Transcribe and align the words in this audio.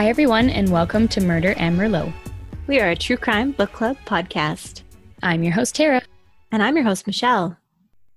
Hi, 0.00 0.08
everyone, 0.08 0.48
and 0.48 0.72
welcome 0.72 1.08
to 1.08 1.20
Murder 1.20 1.52
and 1.58 1.78
Merlot. 1.78 2.10
We 2.66 2.80
are 2.80 2.88
a 2.88 2.96
true 2.96 3.18
crime 3.18 3.50
book 3.50 3.70
club 3.72 3.98
podcast. 4.06 4.80
I'm 5.22 5.42
your 5.42 5.52
host, 5.52 5.74
Tara. 5.74 6.00
And 6.50 6.62
I'm 6.62 6.74
your 6.74 6.86
host, 6.86 7.06
Michelle. 7.06 7.58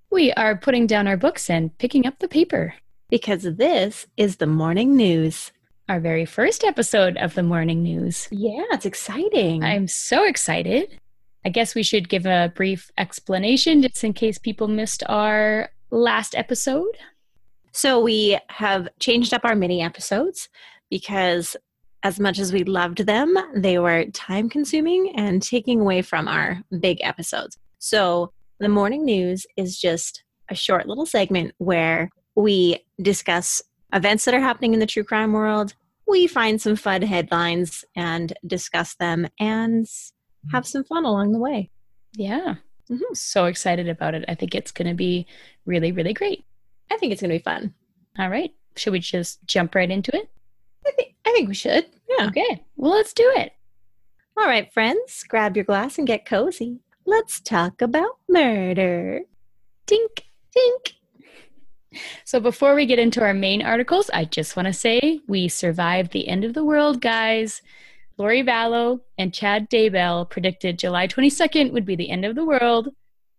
We 0.09 0.31
are 0.31 0.55
putting 0.55 0.87
down 0.87 1.09
our 1.09 1.17
books 1.17 1.49
and 1.49 1.77
picking 1.79 2.07
up 2.07 2.19
the 2.19 2.29
paper. 2.29 2.73
Because 3.09 3.43
this 3.43 4.07
is 4.15 4.37
the 4.37 4.47
morning 4.47 4.95
news. 4.95 5.51
Our 5.89 5.99
very 5.99 6.23
first 6.23 6.63
episode 6.63 7.17
of 7.17 7.35
the 7.35 7.43
morning 7.43 7.83
news. 7.83 8.29
Yeah, 8.31 8.63
it's 8.71 8.85
exciting. 8.85 9.65
I'm 9.65 9.89
so 9.89 10.25
excited. 10.25 10.97
I 11.43 11.49
guess 11.49 11.75
we 11.75 11.83
should 11.83 12.07
give 12.07 12.25
a 12.25 12.53
brief 12.55 12.91
explanation 12.97 13.81
just 13.81 14.01
in 14.05 14.13
case 14.13 14.37
people 14.37 14.69
missed 14.69 15.03
our 15.09 15.69
last 15.91 16.33
episode. 16.33 16.97
So, 17.73 17.99
we 17.99 18.39
have 18.47 18.87
changed 19.01 19.33
up 19.33 19.43
our 19.43 19.53
mini 19.53 19.81
episodes 19.81 20.47
because, 20.89 21.57
as 22.03 22.19
much 22.19 22.37
as 22.37 22.51
we 22.51 22.63
loved 22.63 22.99
them, 22.99 23.37
they 23.55 23.79
were 23.79 24.05
time 24.07 24.49
consuming 24.49 25.13
and 25.15 25.41
taking 25.41 25.79
away 25.79 26.01
from 26.01 26.27
our 26.27 26.61
big 26.79 26.99
episodes. 27.01 27.57
So, 27.79 28.31
the 28.59 28.69
morning 28.69 29.03
news 29.03 29.45
is 29.57 29.79
just 29.79 30.23
a 30.49 30.55
short 30.55 30.87
little 30.87 31.05
segment 31.05 31.53
where 31.57 32.09
we 32.35 32.79
discuss 33.01 33.61
events 33.93 34.25
that 34.25 34.33
are 34.33 34.39
happening 34.39 34.73
in 34.73 34.79
the 34.79 34.85
true 34.85 35.03
crime 35.03 35.33
world. 35.33 35.73
We 36.07 36.27
find 36.27 36.61
some 36.61 36.75
fun 36.75 37.01
headlines 37.01 37.83
and 37.95 38.33
discuss 38.45 38.95
them 38.95 39.27
and 39.39 39.87
have 40.51 40.67
some 40.67 40.83
fun 40.83 41.05
along 41.05 41.31
the 41.31 41.39
way. 41.39 41.71
Yeah. 42.15 42.55
Mm-hmm. 42.89 43.13
So 43.13 43.45
excited 43.45 43.87
about 43.87 44.13
it. 44.13 44.25
I 44.27 44.35
think 44.35 44.53
it's 44.55 44.71
going 44.71 44.87
to 44.87 44.93
be 44.93 45.25
really, 45.65 45.91
really 45.91 46.13
great. 46.13 46.45
I 46.91 46.97
think 46.97 47.11
it's 47.11 47.21
going 47.21 47.31
to 47.31 47.39
be 47.39 47.43
fun. 47.43 47.73
All 48.19 48.29
right. 48.29 48.51
Should 48.75 48.93
we 48.93 48.99
just 48.99 49.45
jump 49.45 49.75
right 49.75 49.89
into 49.89 50.15
it? 50.15 50.29
I 50.85 50.91
think, 50.91 51.12
I 51.25 51.31
think 51.31 51.47
we 51.47 51.55
should. 51.55 51.85
Yeah. 52.09 52.27
Okay. 52.27 52.63
Well, 52.75 52.91
let's 52.91 53.13
do 53.13 53.31
it. 53.35 53.53
All 54.37 54.47
right, 54.47 54.71
friends, 54.73 55.23
grab 55.27 55.55
your 55.55 55.65
glass 55.65 55.97
and 55.97 56.07
get 56.07 56.25
cozy. 56.25 56.79
Let's 57.05 57.39
talk 57.39 57.81
about 57.81 58.17
murder. 58.27 59.21
Tink, 59.85 60.23
tink. 60.55 60.93
So, 62.23 62.39
before 62.39 62.73
we 62.73 62.87
get 62.87 62.97
into 62.97 63.21
our 63.21 63.33
main 63.33 63.61
articles, 63.61 64.09
I 64.11 64.25
just 64.25 64.55
want 64.55 64.67
to 64.67 64.73
say 64.73 65.19
we 65.27 65.47
survived 65.47 66.11
the 66.11 66.27
end 66.27 66.43
of 66.43 66.55
the 66.55 66.65
world, 66.65 67.01
guys. 67.01 67.61
Lori 68.17 68.43
Vallow 68.43 69.01
and 69.17 69.33
Chad 69.33 69.69
Daybell 69.69 70.29
predicted 70.29 70.79
July 70.79 71.07
22nd 71.07 71.71
would 71.71 71.85
be 71.85 71.95
the 71.95 72.09
end 72.09 72.25
of 72.25 72.35
the 72.35 72.45
world, 72.45 72.89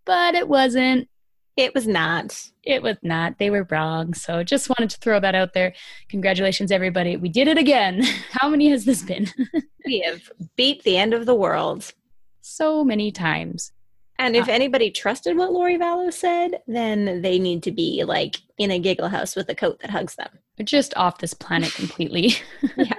but 0.04 0.34
it 0.34 0.48
wasn't. 0.48 1.08
It 1.56 1.72
was 1.74 1.86
not. 1.86 2.50
It 2.64 2.82
was 2.82 2.96
not. 3.02 3.38
They 3.38 3.50
were 3.50 3.66
wrong. 3.70 4.14
So 4.14 4.42
just 4.42 4.68
wanted 4.68 4.90
to 4.90 4.98
throw 4.98 5.20
that 5.20 5.34
out 5.34 5.52
there. 5.52 5.72
Congratulations, 6.08 6.72
everybody. 6.72 7.16
We 7.16 7.28
did 7.28 7.46
it 7.46 7.58
again. 7.58 8.02
How 8.30 8.48
many 8.48 8.70
has 8.70 8.84
this 8.84 9.02
been? 9.02 9.28
we 9.86 10.00
have 10.00 10.30
beat 10.56 10.82
the 10.82 10.96
end 10.96 11.14
of 11.14 11.26
the 11.26 11.34
world. 11.34 11.92
So 12.40 12.84
many 12.84 13.12
times. 13.12 13.72
And 14.18 14.36
if 14.36 14.48
uh, 14.48 14.52
anybody 14.52 14.90
trusted 14.90 15.36
what 15.36 15.52
Lori 15.52 15.76
Vallow 15.76 16.12
said, 16.12 16.60
then 16.66 17.22
they 17.22 17.38
need 17.38 17.62
to 17.64 17.72
be 17.72 18.04
like 18.04 18.36
in 18.58 18.70
a 18.70 18.78
giggle 18.78 19.08
house 19.08 19.34
with 19.34 19.48
a 19.48 19.54
coat 19.54 19.80
that 19.80 19.90
hugs 19.90 20.14
them. 20.16 20.28
Just 20.62 20.96
off 20.96 21.18
this 21.18 21.34
planet 21.34 21.72
completely. 21.72 22.34
yeah. 22.76 22.92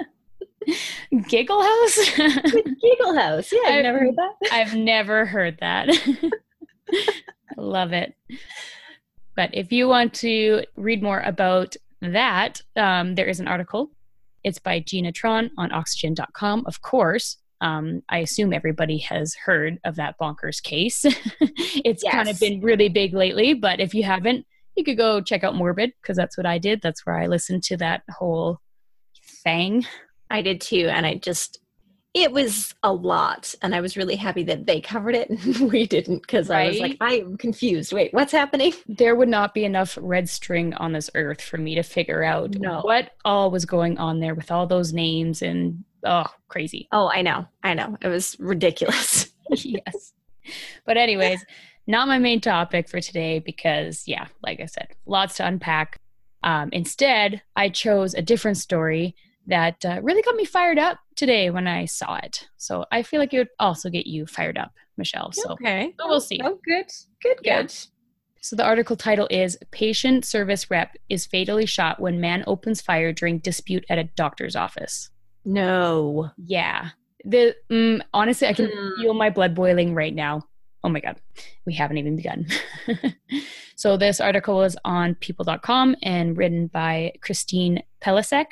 Giggle 1.28 1.62
House? 1.62 2.18
Giggle 2.18 3.16
House. 3.18 3.52
Yeah, 3.52 3.70
I've, 3.70 3.76
I've 3.76 3.84
never 3.84 4.00
heard 4.00 4.16
that. 4.16 4.34
I've 4.52 4.76
never 4.76 5.26
heard 5.26 5.58
that. 5.60 5.90
I 7.50 7.62
love 7.62 7.94
it. 7.94 8.14
But 9.36 9.50
if 9.54 9.72
you 9.72 9.88
want 9.88 10.14
to 10.16 10.64
read 10.76 11.04
more 11.04 11.20
about 11.22 11.76
that, 12.02 12.62
um, 12.76 13.16
there 13.16 13.26
is 13.26 13.40
an 13.40 13.48
article. 13.48 13.92
It's 14.44 14.60
by 14.60 14.80
Gina 14.80 15.12
Tron 15.12 15.52
on 15.58 15.72
oxygen.com. 15.72 16.64
Of 16.66 16.82
course, 16.82 17.38
um, 17.62 18.02
I 18.10 18.20
assume 18.20 18.54
everybody 18.54 19.00
has 19.00 19.34
heard 19.34 19.80
of 19.84 19.96
that 19.96 20.18
bonkers 20.20 20.62
case. 20.62 21.04
it's 21.40 22.04
yes. 22.04 22.14
kind 22.14 22.30
of 22.30 22.40
been 22.40 22.62
really 22.62 22.90
big 22.90 23.14
lately, 23.14 23.54
but 23.54 23.80
if 23.80 23.94
you 23.94 24.04
haven't, 24.04 24.46
you 24.76 24.84
could 24.84 24.98
go 24.98 25.22
check 25.22 25.44
out 25.44 25.56
Morbid 25.56 25.94
because 26.02 26.18
that's 26.18 26.38
what 26.38 26.46
I 26.46 26.58
did. 26.58 26.82
That's 26.82 27.06
where 27.06 27.18
I 27.18 27.28
listened 27.28 27.64
to 27.64 27.78
that 27.78 28.04
whole 28.10 28.60
thing. 29.44 29.86
I 30.30 30.42
did 30.42 30.62
too. 30.62 30.90
And 30.92 31.06
I 31.06 31.16
just, 31.16 31.60
it 32.16 32.32
was 32.32 32.74
a 32.82 32.94
lot. 32.94 33.54
And 33.62 33.76
I 33.76 33.82
was 33.82 33.98
really 33.98 34.16
happy 34.16 34.44
that 34.44 34.66
they 34.66 34.80
covered 34.80 35.16
it 35.16 35.30
and 35.30 35.72
we 35.72 35.86
didn't 35.86 36.22
because 36.22 36.48
right? 36.48 36.68
I 36.68 36.70
was 36.70 36.80
like, 36.80 36.98
I'm 37.02 37.38
confused. 37.38 37.92
Wait, 37.92 38.14
what's 38.14 38.32
happening? 38.32 38.74
There 38.88 39.16
would 39.16 39.28
not 39.28 39.54
be 39.54 39.66
enough 39.66 39.98
red 40.02 40.30
string 40.30 40.74
on 40.76 40.94
this 40.94 41.10
earth 41.14 41.42
for 41.42 41.58
me 41.58 41.76
to 41.76 41.84
figure 41.84 42.24
out 42.24 42.52
no. 42.56 42.80
what 42.82 43.12
all 43.26 43.52
was 43.52 43.66
going 43.66 43.98
on 43.98 44.22
there 44.22 44.34
with 44.34 44.50
all 44.50 44.66
those 44.66 44.94
names 44.94 45.42
and 45.42 45.84
oh, 46.06 46.28
crazy. 46.48 46.88
Oh, 46.94 47.12
I 47.14 47.22
know. 47.22 47.48
I 47.64 47.74
know. 47.74 47.98
It 48.02 48.08
was 48.08 48.38
ridiculous. 48.40 49.34
yes. 49.50 50.14
But, 50.86 50.96
anyways, 50.96 51.44
not 51.86 52.08
my 52.08 52.18
main 52.18 52.40
topic 52.40 52.88
for 52.88 53.02
today 53.02 53.40
because, 53.40 54.08
yeah, 54.08 54.28
like 54.42 54.62
I 54.62 54.68
said, 54.68 54.88
lots 55.06 55.36
to 55.38 55.46
unpack. 55.46 56.00
Um, 56.44 56.70
instead, 56.72 57.42
I 57.58 57.70
chose 57.70 58.14
a 58.14 58.22
different 58.22 58.58
story 58.58 59.16
that 59.48 59.84
uh, 59.86 60.00
really 60.02 60.22
got 60.22 60.36
me 60.36 60.46
fired 60.46 60.80
up 60.80 60.98
today 61.16 61.50
when 61.50 61.68
I 61.68 61.86
saw 61.86 62.16
it. 62.16 62.48
So 62.58 62.86
I 62.92 63.04
feel 63.04 63.20
like 63.20 63.34
it 63.34 63.38
would 63.38 63.50
also 63.60 63.90
get 63.90 64.08
you 64.08 64.26
fired 64.26 64.58
up, 64.58 64.74
Michelle. 64.98 65.32
So, 65.32 65.52
okay. 65.52 65.94
So 66.00 66.08
we'll 66.08 66.22
see. 66.22 66.42
Oh, 66.44 66.60
good. 66.64 66.92
Good, 67.22 67.38
yeah. 67.44 67.62
good. 67.64 67.74
So 68.42 68.56
the 68.56 68.64
article 68.64 68.96
title 68.96 69.28
is 69.32 69.58
Patient 69.72 70.24
Service 70.24 70.70
Rep 70.70 70.96
is 71.10 71.26
Fatally 71.26 71.66
Shot 71.66 72.00
When 72.00 72.22
Man 72.22 72.44
Opens 72.46 72.80
Fire 72.80 73.12
During 73.12 73.40
Dispute 73.40 73.86
at 73.90 73.98
a 73.98 74.04
Doctor's 74.04 74.56
Office. 74.56 75.10
No. 75.46 76.30
Yeah. 76.38 76.90
The 77.24 77.56
um, 77.72 78.04
honestly, 78.14 78.48
I 78.48 78.54
can 78.54 78.68
mm. 78.68 78.96
feel 78.98 79.16
my 79.16 79.32
blood 79.32 79.56
boiling 79.56 79.96
right 79.96 80.14
now. 80.14 80.48
Oh 80.84 80.90
my 80.90 81.00
god, 81.00 81.20
we 81.66 81.74
haven't 81.74 81.98
even 81.98 82.16
begun. 82.16 82.46
so 83.76 83.98
this 83.98 84.22
article 84.22 84.62
is 84.62 84.78
on 84.86 85.16
People.com 85.16 85.96
and 86.04 86.38
written 86.38 86.68
by 86.68 87.14
Christine 87.22 87.82
Pelisek. 88.00 88.46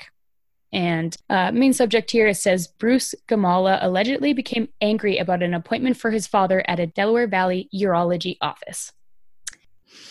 And 0.73 1.15
uh, 1.29 1.51
main 1.51 1.71
subject 1.71 2.09
here 2.09 2.33
says 2.33 2.67
Bruce 2.67 3.13
Gamala 3.27 3.77
allegedly 3.81 4.33
became 4.33 4.69
angry 4.81 5.19
about 5.19 5.43
an 5.43 5.53
appointment 5.53 5.97
for 5.97 6.09
his 6.09 6.25
father 6.25 6.63
at 6.67 6.79
a 6.79 6.87
Delaware 6.87 7.27
Valley 7.27 7.69
urology 7.73 8.37
office. 8.41 8.91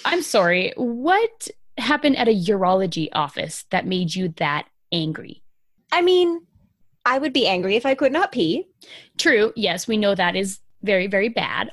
I'm 0.05 0.23
sorry, 0.23 0.73
what 0.77 1.49
happened 1.79 2.17
at 2.17 2.29
a 2.29 2.45
urology 2.45 3.09
office 3.13 3.65
that 3.71 3.87
made 3.87 4.15
you 4.15 4.29
that 4.37 4.67
angry? 4.93 5.43
I 5.91 6.01
mean, 6.01 6.47
I 7.05 7.19
would 7.19 7.33
be 7.33 7.49
angry 7.49 7.75
if 7.75 7.85
I 7.85 7.97
could 7.97 8.13
not 8.13 8.31
pee. 8.31 8.69
True. 9.19 9.53
Yes, 9.57 9.89
we 9.89 9.97
know 9.97 10.15
that 10.15 10.37
is 10.37 10.61
very, 10.83 11.09
very 11.09 11.29
bad. 11.29 11.71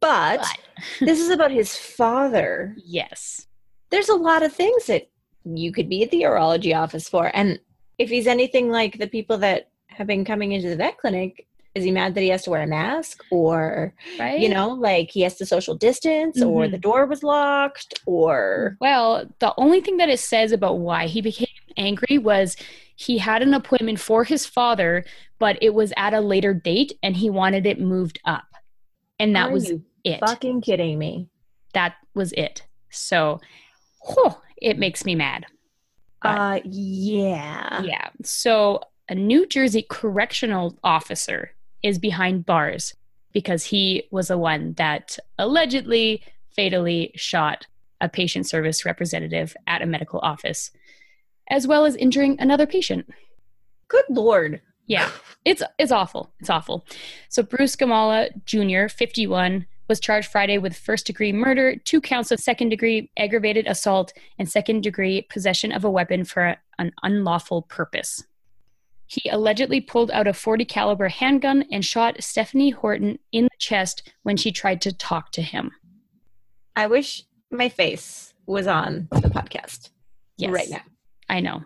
But, 0.00 0.40
but. 0.40 0.58
this 1.06 1.20
is 1.20 1.30
about 1.30 1.52
his 1.52 1.76
father. 1.76 2.74
Yes. 2.84 3.46
There's 3.90 4.08
a 4.08 4.16
lot 4.16 4.42
of 4.42 4.52
things 4.52 4.86
that 4.86 5.08
you 5.44 5.72
could 5.72 5.88
be 5.88 6.02
at 6.02 6.10
the 6.10 6.22
urology 6.22 6.76
office 6.76 7.08
for. 7.08 7.30
And 7.32 7.60
if 7.98 8.10
he's 8.10 8.26
anything 8.26 8.70
like 8.70 8.98
the 8.98 9.06
people 9.06 9.38
that 9.38 9.70
have 9.88 10.06
been 10.06 10.24
coming 10.24 10.52
into 10.52 10.68
the 10.68 10.76
vet 10.76 10.98
clinic, 10.98 11.46
is 11.74 11.84
he 11.84 11.90
mad 11.90 12.14
that 12.14 12.22
he 12.22 12.28
has 12.28 12.44
to 12.44 12.50
wear 12.50 12.62
a 12.62 12.66
mask? 12.66 13.22
Or 13.30 13.94
right? 14.18 14.40
you 14.40 14.48
know 14.48 14.70
like 14.70 15.10
he 15.10 15.22
has 15.22 15.36
to 15.36 15.46
social 15.46 15.74
distance 15.74 16.40
mm-hmm. 16.40 16.48
or 16.48 16.68
the 16.68 16.78
door 16.78 17.06
was 17.06 17.22
locked 17.22 18.00
or 18.06 18.76
well 18.80 19.26
the 19.40 19.52
only 19.58 19.80
thing 19.80 19.98
that 19.98 20.08
it 20.08 20.20
says 20.20 20.52
about 20.52 20.78
why 20.78 21.06
he 21.06 21.20
became 21.20 21.48
angry 21.76 22.16
was 22.16 22.56
he 22.96 23.18
had 23.18 23.42
an 23.42 23.52
appointment 23.52 24.00
for 24.00 24.24
his 24.24 24.46
father 24.46 25.04
but 25.38 25.58
it 25.60 25.74
was 25.74 25.92
at 25.96 26.14
a 26.14 26.20
later 26.20 26.54
date 26.54 26.98
and 27.02 27.16
he 27.16 27.30
wanted 27.30 27.66
it 27.66 27.80
moved 27.80 28.20
up. 28.24 28.46
And 29.18 29.34
that 29.36 29.50
Are 29.50 29.52
was 29.52 29.72
it. 30.04 30.20
fucking 30.20 30.60
kidding 30.60 30.98
me? 30.98 31.28
That 31.74 31.94
was 32.14 32.32
it. 32.32 32.62
So 32.90 33.40
whew, 34.06 34.34
it 34.60 34.78
makes 34.78 35.04
me 35.04 35.14
mad 35.14 35.46
uh, 36.22 36.60
yeah. 36.64 37.82
Yeah. 37.82 38.08
So 38.22 38.80
a 39.08 39.14
New 39.14 39.46
Jersey 39.46 39.86
correctional 39.88 40.78
officer 40.82 41.52
is 41.82 41.98
behind 41.98 42.46
bars 42.46 42.94
because 43.32 43.64
he 43.64 44.04
was 44.10 44.28
the 44.28 44.38
one 44.38 44.72
that 44.74 45.18
allegedly 45.38 46.22
fatally 46.54 47.12
shot 47.14 47.66
a 48.00 48.08
patient 48.08 48.46
service 48.46 48.84
representative 48.84 49.56
at 49.66 49.82
a 49.82 49.86
medical 49.86 50.20
office, 50.20 50.70
as 51.48 51.66
well 51.66 51.84
as 51.84 51.96
injuring 51.96 52.36
another 52.40 52.66
patient. 52.66 53.08
Good 53.88 54.04
lord. 54.08 54.60
Yeah, 54.86 55.10
it's 55.44 55.62
it's 55.78 55.92
awful. 55.92 56.32
It's 56.40 56.50
awful. 56.50 56.86
So 57.28 57.42
Bruce 57.42 57.76
Gamala 57.76 58.30
Jr., 58.44 58.88
51, 58.88 59.66
was 59.88 60.00
charged 60.00 60.30
Friday 60.30 60.58
with 60.58 60.76
first 60.76 61.06
degree 61.06 61.32
murder, 61.32 61.76
two 61.76 62.00
counts 62.00 62.30
of 62.30 62.40
second 62.40 62.70
degree 62.70 63.10
aggravated 63.16 63.66
assault, 63.66 64.12
and 64.38 64.48
second 64.48 64.82
degree 64.82 65.22
possession 65.22 65.72
of 65.72 65.84
a 65.84 65.90
weapon 65.90 66.24
for 66.24 66.56
an 66.78 66.92
unlawful 67.02 67.62
purpose. 67.62 68.24
He 69.06 69.28
allegedly 69.30 69.80
pulled 69.80 70.10
out 70.10 70.26
a 70.26 70.32
40 70.32 70.64
caliber 70.64 71.08
handgun 71.08 71.64
and 71.70 71.84
shot 71.84 72.22
Stephanie 72.22 72.70
Horton 72.70 73.18
in 73.30 73.44
the 73.44 73.58
chest 73.58 74.12
when 74.24 74.36
she 74.36 74.50
tried 74.50 74.80
to 74.82 74.92
talk 74.92 75.30
to 75.32 75.42
him. 75.42 75.70
I 76.74 76.88
wish 76.88 77.22
my 77.50 77.68
face 77.68 78.34
was 78.46 78.66
on 78.66 79.08
the 79.12 79.28
podcast 79.28 79.90
yes, 80.36 80.52
right 80.52 80.68
now. 80.68 80.82
I 81.28 81.40
know. 81.40 81.64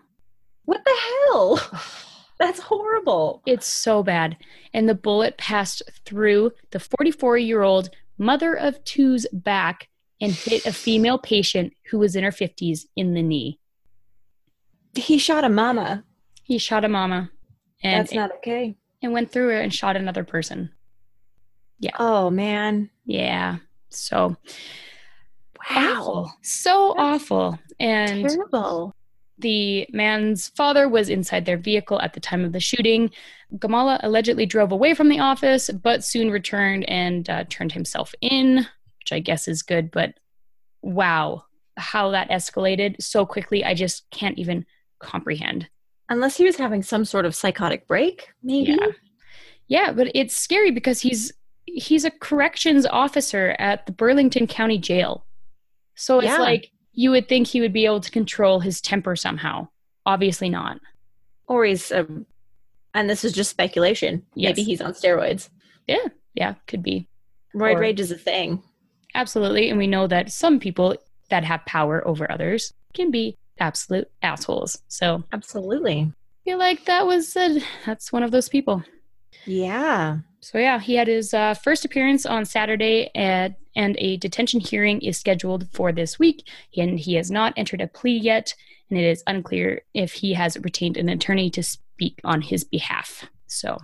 What 0.65 0.83
the 0.85 0.95
hell? 1.27 1.59
That's 2.39 2.59
horrible. 2.59 3.43
It's 3.45 3.67
so 3.67 4.01
bad. 4.01 4.35
And 4.73 4.89
the 4.89 4.95
bullet 4.95 5.37
passed 5.37 5.83
through 6.05 6.51
the 6.71 6.79
44 6.79 7.37
year 7.37 7.61
old 7.61 7.89
mother 8.21 8.53
of 8.53 8.81
two's 8.85 9.25
back 9.33 9.89
and 10.21 10.31
hit 10.31 10.65
a 10.67 10.71
female 10.71 11.17
patient 11.17 11.73
who 11.89 11.97
was 11.99 12.15
in 12.15 12.23
her 12.23 12.31
50s 12.31 12.81
in 12.95 13.13
the 13.15 13.23
knee. 13.23 13.59
He 14.95 15.17
shot 15.17 15.43
a 15.43 15.49
mama. 15.49 16.03
He 16.43 16.57
shot 16.59 16.85
a 16.85 16.89
mama 16.89 17.31
and, 17.83 17.99
That's 18.05 18.13
not 18.13 18.31
okay. 18.37 18.75
and 19.01 19.11
went 19.13 19.31
through 19.31 19.57
it 19.57 19.63
and 19.63 19.73
shot 19.73 19.95
another 19.95 20.23
person. 20.23 20.69
Yeah. 21.79 21.95
Oh 21.97 22.29
man. 22.29 22.89
Yeah. 23.05 23.57
So 23.89 24.35
Wow. 25.69 25.93
awful. 25.99 26.31
So 26.41 26.93
awful. 26.97 27.59
And 27.79 28.27
Terrible. 28.29 28.95
The 29.41 29.87
man's 29.91 30.49
father 30.49 30.87
was 30.87 31.09
inside 31.09 31.45
their 31.45 31.57
vehicle 31.57 31.99
at 32.01 32.13
the 32.13 32.19
time 32.19 32.45
of 32.45 32.51
the 32.51 32.59
shooting. 32.59 33.11
Gamala 33.55 33.99
allegedly 34.03 34.45
drove 34.45 34.71
away 34.71 34.93
from 34.93 35.09
the 35.09 35.19
office, 35.19 35.69
but 35.69 36.03
soon 36.03 36.31
returned 36.31 36.87
and 36.89 37.29
uh, 37.29 37.43
turned 37.49 37.73
himself 37.73 38.13
in, 38.21 38.57
which 38.99 39.11
I 39.11 39.19
guess 39.19 39.47
is 39.47 39.61
good. 39.61 39.91
But 39.91 40.13
wow, 40.81 41.43
how 41.77 42.11
that 42.11 42.29
escalated 42.29 43.01
so 43.01 43.25
quickly, 43.25 43.63
I 43.65 43.73
just 43.73 44.09
can't 44.11 44.37
even 44.37 44.65
comprehend. 44.99 45.69
Unless 46.09 46.37
he 46.37 46.45
was 46.45 46.57
having 46.57 46.83
some 46.83 47.05
sort 47.05 47.25
of 47.25 47.35
psychotic 47.35 47.87
break, 47.87 48.29
maybe. 48.43 48.71
Yeah. 48.71 48.87
Yeah, 49.67 49.91
but 49.93 50.11
it's 50.13 50.35
scary 50.35 50.71
because 50.71 50.99
he's 50.99 51.31
he's 51.65 52.03
a 52.03 52.11
corrections 52.11 52.85
officer 52.85 53.55
at 53.59 53.85
the 53.85 53.93
Burlington 53.93 54.45
County 54.47 54.77
Jail. 54.77 55.25
So 55.95 56.19
it's 56.19 56.25
Yeah. 56.25 56.39
like 56.39 56.70
you 56.93 57.11
would 57.11 57.27
think 57.29 57.47
he 57.47 57.61
would 57.61 57.73
be 57.73 57.85
able 57.85 58.01
to 58.01 58.11
control 58.11 58.59
his 58.59 58.81
temper 58.81 59.15
somehow. 59.15 59.67
Obviously 60.05 60.49
not. 60.49 60.79
Or 61.47 61.65
he's, 61.65 61.91
um, 61.91 62.25
and 62.93 63.09
this 63.09 63.23
is 63.23 63.33
just 63.33 63.49
speculation. 63.49 64.25
Maybe 64.35 64.63
he's 64.63 64.81
on 64.81 64.93
steroids. 64.93 65.49
Yeah, 65.87 66.07
yeah, 66.33 66.55
could 66.67 66.83
be. 66.83 67.07
Roid 67.55 67.75
Or- 67.75 67.79
rage 67.79 67.99
is 67.99 68.11
a 68.11 68.17
thing. 68.17 68.63
Absolutely. 69.13 69.69
And 69.69 69.77
we 69.77 69.87
know 69.87 70.07
that 70.07 70.31
some 70.31 70.59
people 70.59 70.95
that 71.29 71.43
have 71.43 71.65
power 71.65 72.05
over 72.07 72.31
others 72.31 72.73
can 72.93 73.11
be 73.11 73.37
absolute 73.59 74.09
assholes. 74.21 74.81
So 74.87 75.23
Absolutely. 75.33 76.11
I 76.11 76.43
feel 76.45 76.57
like 76.57 76.85
that 76.85 77.05
was 77.05 77.35
a, 77.35 77.61
that's 77.85 78.11
one 78.13 78.23
of 78.23 78.31
those 78.31 78.49
people. 78.49 78.83
Yeah. 79.45 80.19
So 80.39 80.57
yeah, 80.57 80.79
he 80.79 80.95
had 80.95 81.07
his 81.07 81.33
uh, 81.33 81.53
first 81.55 81.85
appearance 81.85 82.25
on 82.25 82.45
Saturday, 82.45 83.11
at, 83.15 83.55
and 83.75 83.95
a 83.99 84.17
detention 84.17 84.59
hearing 84.59 85.01
is 85.01 85.17
scheduled 85.17 85.67
for 85.71 85.91
this 85.91 86.17
week. 86.19 86.47
And 86.77 86.99
he 86.99 87.15
has 87.15 87.29
not 87.31 87.53
entered 87.57 87.81
a 87.81 87.87
plea 87.87 88.17
yet, 88.17 88.53
and 88.89 88.99
it 88.99 89.05
is 89.05 89.23
unclear 89.27 89.81
if 89.93 90.13
he 90.13 90.33
has 90.33 90.57
retained 90.59 90.97
an 90.97 91.09
attorney 91.09 91.49
to 91.51 91.63
speak 91.63 92.19
on 92.23 92.41
his 92.41 92.63
behalf. 92.63 93.25
So 93.47 93.77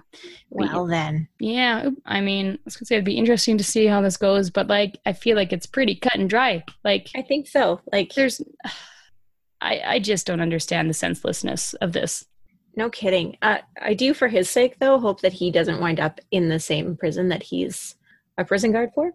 Well, 0.50 0.88
then. 0.88 1.28
yeah, 1.40 1.90
I 2.06 2.22
mean, 2.22 2.54
I 2.54 2.58
was 2.64 2.78
gonna 2.78 2.86
say 2.86 2.96
it'd 2.96 3.04
be 3.06 3.18
interesting 3.18 3.58
to 3.58 3.66
see 3.66 3.86
how 3.86 4.00
this 4.02 4.16
goes, 4.16 4.50
but 4.50 4.68
like 4.68 4.98
I 5.06 5.12
feel 5.12 5.36
like 5.36 5.52
it's 5.52 5.66
pretty 5.66 5.96
cut 5.96 6.16
and 6.16 6.30
dry. 6.30 6.64
Like 6.86 7.10
I 7.16 7.22
think 7.22 7.48
so. 7.48 7.82
Like, 7.92 8.14
there's, 8.14 8.42
I 9.60 9.82
I 9.86 10.00
just 10.00 10.26
don't 10.26 10.40
understand 10.40 10.90
the 10.90 10.94
senselessness 10.94 11.74
of 11.76 11.92
this. 11.92 12.24
no 12.78 12.90
kidding. 12.90 13.38
Uh, 13.42 13.58
I 13.82 13.94
do, 13.94 14.14
for 14.14 14.30
his 14.30 14.50
sake, 14.50 14.78
though, 14.80 15.00
hope 15.00 15.20
that 15.22 15.34
he 15.34 15.52
doesn't 15.52 15.82
wind 15.82 16.00
up 16.00 16.22
in 16.32 16.48
the 16.48 16.60
same 16.62 16.96
prison 16.96 17.28
that 17.30 17.44
he's 17.44 17.96
a 18.38 18.46
prison 18.46 18.72
guard 18.72 18.92
for, 18.94 19.12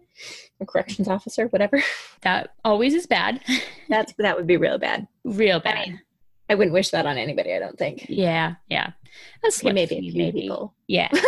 a 0.59 0.65
corrections 0.65 1.07
officer, 1.07 1.47
whatever. 1.47 1.81
That 2.21 2.51
always 2.63 2.93
is 2.93 3.05
bad, 3.05 3.41
That's 3.89 4.13
that 4.17 4.37
would 4.37 4.47
be 4.47 4.55
real 4.57 4.77
bad. 4.77 5.07
real 5.25 5.57
I 5.57 5.59
bad. 5.59 5.87
mean, 5.87 6.01
I 6.49 6.55
wouldn't 6.55 6.73
wish 6.73 6.89
that 6.91 7.05
on 7.05 7.17
anybody. 7.17 7.53
I 7.53 7.59
don't 7.59 7.77
think. 7.77 8.05
Yeah, 8.09 8.55
yeah. 8.69 8.91
That's 9.41 9.57
slip 9.57 9.75
Maybe 9.75 9.99
few 10.11 10.31
people. 10.31 10.73
Yeah. 10.87 11.09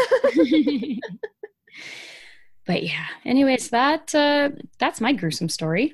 but 2.66 2.84
yeah. 2.84 3.06
Anyways, 3.26 3.70
that 3.70 4.14
uh 4.16 4.50
that's 4.80 5.02
my 5.02 5.14
gruesome 5.14 5.50
story. 5.50 5.94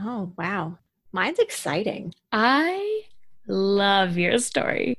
Oh 0.00 0.32
wow, 0.38 0.78
mine's 1.12 1.38
exciting. 1.38 2.14
I 2.32 3.02
love 3.46 4.16
your 4.18 4.38
story. 4.38 4.98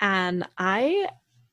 and 0.00 0.46
i 0.58 1.08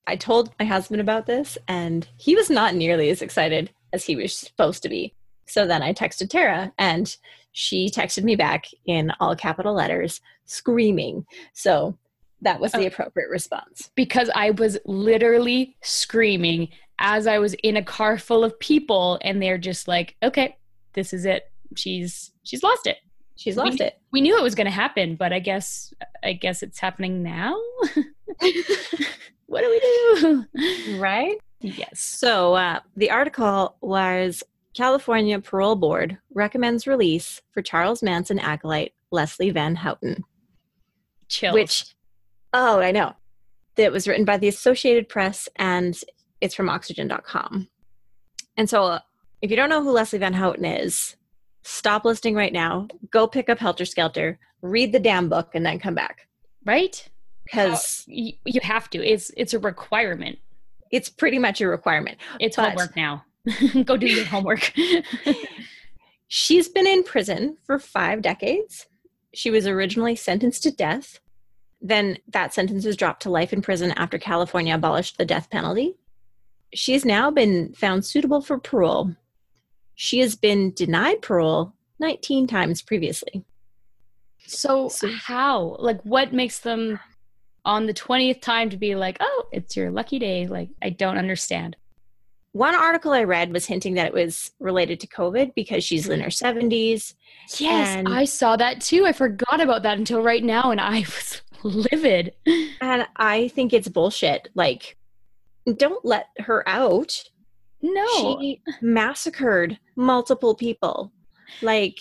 i 0.09 0.15
told 0.15 0.51
my 0.59 0.65
husband 0.65 0.99
about 1.01 1.25
this 1.25 1.57
and 1.67 2.07
he 2.17 2.35
was 2.35 2.49
not 2.49 2.75
nearly 2.75 3.09
as 3.09 3.21
excited 3.21 3.69
as 3.93 4.05
he 4.05 4.15
was 4.15 4.35
supposed 4.35 4.81
to 4.83 4.89
be 4.89 5.13
so 5.45 5.65
then 5.65 5.81
i 5.81 5.93
texted 5.93 6.29
tara 6.29 6.71
and 6.77 7.17
she 7.51 7.89
texted 7.89 8.23
me 8.23 8.35
back 8.35 8.65
in 8.85 9.11
all 9.19 9.35
capital 9.35 9.73
letters 9.73 10.21
screaming 10.45 11.25
so 11.53 11.97
that 12.41 12.59
was 12.59 12.71
the 12.71 12.83
Oh. 12.85 12.87
appropriate 12.87 13.29
response 13.29 13.89
Because 13.95 14.29
I 14.33 14.51
was 14.51 14.77
literally 14.85 15.75
screaming 15.83 16.69
as 16.97 17.27
I 17.27 17.37
was 17.39 17.53
in 17.55 17.75
a 17.75 17.83
car 17.83 18.17
full 18.17 18.45
of 18.45 18.57
people 18.59 19.19
and 19.21 19.41
they're 19.41 19.57
just 19.57 19.87
like, 19.89 20.15
okay, 20.23 20.55
this 20.93 21.11
is 21.11 21.25
it. 21.25 21.51
She's 21.75 22.31
she's 22.43 22.63
lost 22.63 22.87
it. 22.87 22.97
she's 23.35 23.57
lost 23.57 23.81
it 23.81 23.99
We 24.13 24.21
knew 24.21 24.37
it 24.37 24.41
was 24.43 24.55
gonna 24.55 24.71
happen, 24.71 25.15
but 25.17 25.33
I 25.33 25.39
guess 25.39 25.93
I 26.23 26.31
guess 26.31 26.63
it's 26.63 26.79
happening 26.79 27.23
now. 27.23 27.57
what 29.49 29.61
do 29.61 29.69
we 29.69 29.79
do? 29.79 30.97
right 30.99 31.37
yes. 31.59 31.99
so 31.99 32.53
uh, 32.53 32.79
the 32.95 33.09
article 33.09 33.75
was 33.81 34.43
california 34.73 35.39
parole 35.39 35.75
board 35.75 36.17
recommends 36.33 36.87
release 36.87 37.41
for 37.51 37.61
charles 37.61 38.03
manson 38.03 38.39
acolyte 38.39 38.93
leslie 39.11 39.49
van 39.49 39.75
houten 39.75 40.23
Chill. 41.27 41.53
which 41.53 41.95
oh 42.53 42.79
i 42.79 42.91
know 42.91 43.13
that 43.75 43.91
was 43.91 44.07
written 44.07 44.25
by 44.25 44.37
the 44.37 44.47
associated 44.47 45.09
press 45.09 45.49
and 45.55 45.99
it's 46.41 46.55
from 46.55 46.69
oxygen.com 46.69 47.67
and 48.55 48.69
so 48.69 48.83
uh, 48.83 48.99
if 49.41 49.49
you 49.49 49.57
don't 49.57 49.69
know 49.69 49.83
who 49.83 49.91
leslie 49.91 50.19
van 50.19 50.33
houten 50.33 50.65
is 50.65 51.15
stop 51.63 52.05
listening 52.05 52.35
right 52.35 52.53
now 52.53 52.87
go 53.11 53.27
pick 53.27 53.49
up 53.49 53.57
helter 53.57 53.85
skelter 53.85 54.37
read 54.61 54.91
the 54.91 54.99
damn 54.99 55.27
book 55.27 55.49
and 55.55 55.65
then 55.65 55.79
come 55.79 55.95
back 55.95 56.27
right? 56.65 57.09
Because 57.51 58.03
you, 58.07 58.33
you 58.45 58.59
have 58.63 58.89
to. 58.91 59.03
It's 59.05 59.31
it's 59.37 59.53
a 59.53 59.59
requirement. 59.59 60.37
it's 60.91 61.09
pretty 61.09 61.37
much 61.39 61.61
a 61.61 61.67
requirement 61.67 62.17
It's 62.39 62.55
But- 62.55 62.69
homework 62.69 62.95
now. 62.95 63.23
Go 63.85 63.95
do 63.97 64.07
your 64.07 64.25
homework. 64.25 64.71
she's 66.27 66.67
been 66.67 66.85
in 66.87 67.03
prison 67.03 67.57
for 67.65 67.79
five 67.79 68.21
decades 68.21 68.85
she 69.33 69.49
was 69.49 69.65
originally 69.67 70.15
sentenced 70.15 70.63
to 70.63 70.71
death 70.71 71.19
then 71.81 72.17
that 72.27 72.53
sentence 72.53 72.85
was 72.85 72.95
dropped 72.97 73.21
to 73.23 73.29
life 73.29 73.51
in 73.53 73.61
prison 73.61 73.91
after 73.91 74.17
california 74.19 74.75
abolished 74.75 75.17
the 75.17 75.25
death 75.25 75.49
penalty 75.49 75.95
she 76.73 76.93
has 76.93 77.03
now 77.05 77.31
been 77.31 77.73
found 77.73 78.05
suitable 78.05 78.41
for 78.41 78.59
parole 78.59 79.15
she 79.95 80.19
has 80.19 80.35
been 80.35 80.71
denied 80.73 81.21
parole 81.21 81.73
19 81.99 82.45
times 82.47 82.81
previously 82.83 83.43
so 84.45 84.87
So- 84.89 85.11
how? 85.11 85.75
Like, 85.79 86.01
what 86.01 86.33
makes 86.33 86.59
them 86.59 86.99
on 87.69 87.85
the 87.85 87.93
twentieth 87.93 88.41
time 88.41 88.69
to 88.71 88.77
be 88.77 88.95
like, 88.95 89.17
oh, 89.19 89.45
it's 89.51 89.75
your 89.77 89.91
lucky 89.91 90.19
day? 90.19 90.47
Like, 90.47 90.69
I 90.81 90.89
don't 90.89 91.17
understand. 91.17 91.75
one 92.51 92.73
article 92.73 93.11
i 93.13 93.23
read 93.23 93.53
was 93.53 93.65
hinting 93.67 93.93
that 93.95 94.07
it 94.07 94.13
was 94.13 94.51
related 94.59 94.99
to 94.99 95.07
covid 95.19 95.53
because 95.53 95.83
she's 95.83 96.09
in 96.09 96.19
her 96.19 96.31
70s 96.31 97.13
Yes, 97.57 97.95
And- 97.97 98.09
I 98.21 98.25
saw 98.25 98.55
that 98.57 98.81
too. 98.81 99.05
I 99.05 99.13
forgot 99.13 99.59
about 99.61 99.83
that 99.83 99.97
until 99.99 100.21
right 100.31 100.43
now, 100.43 100.71
and 100.71 100.81
I 100.81 100.99
was 101.15 101.41
livid. 101.63 102.33
and 102.81 103.05
i 103.17 103.49
think 103.49 103.71
it's 103.73 103.87
bullshit 103.97 104.41
like 104.55 104.97
don't 105.83 106.03
let 106.13 106.25
her 106.47 106.59
out 106.67 107.11
No, 107.81 108.07
she 108.39 108.61
massacred 108.81 109.77
multiple 109.95 110.55
people 110.55 111.11
like 111.61 111.99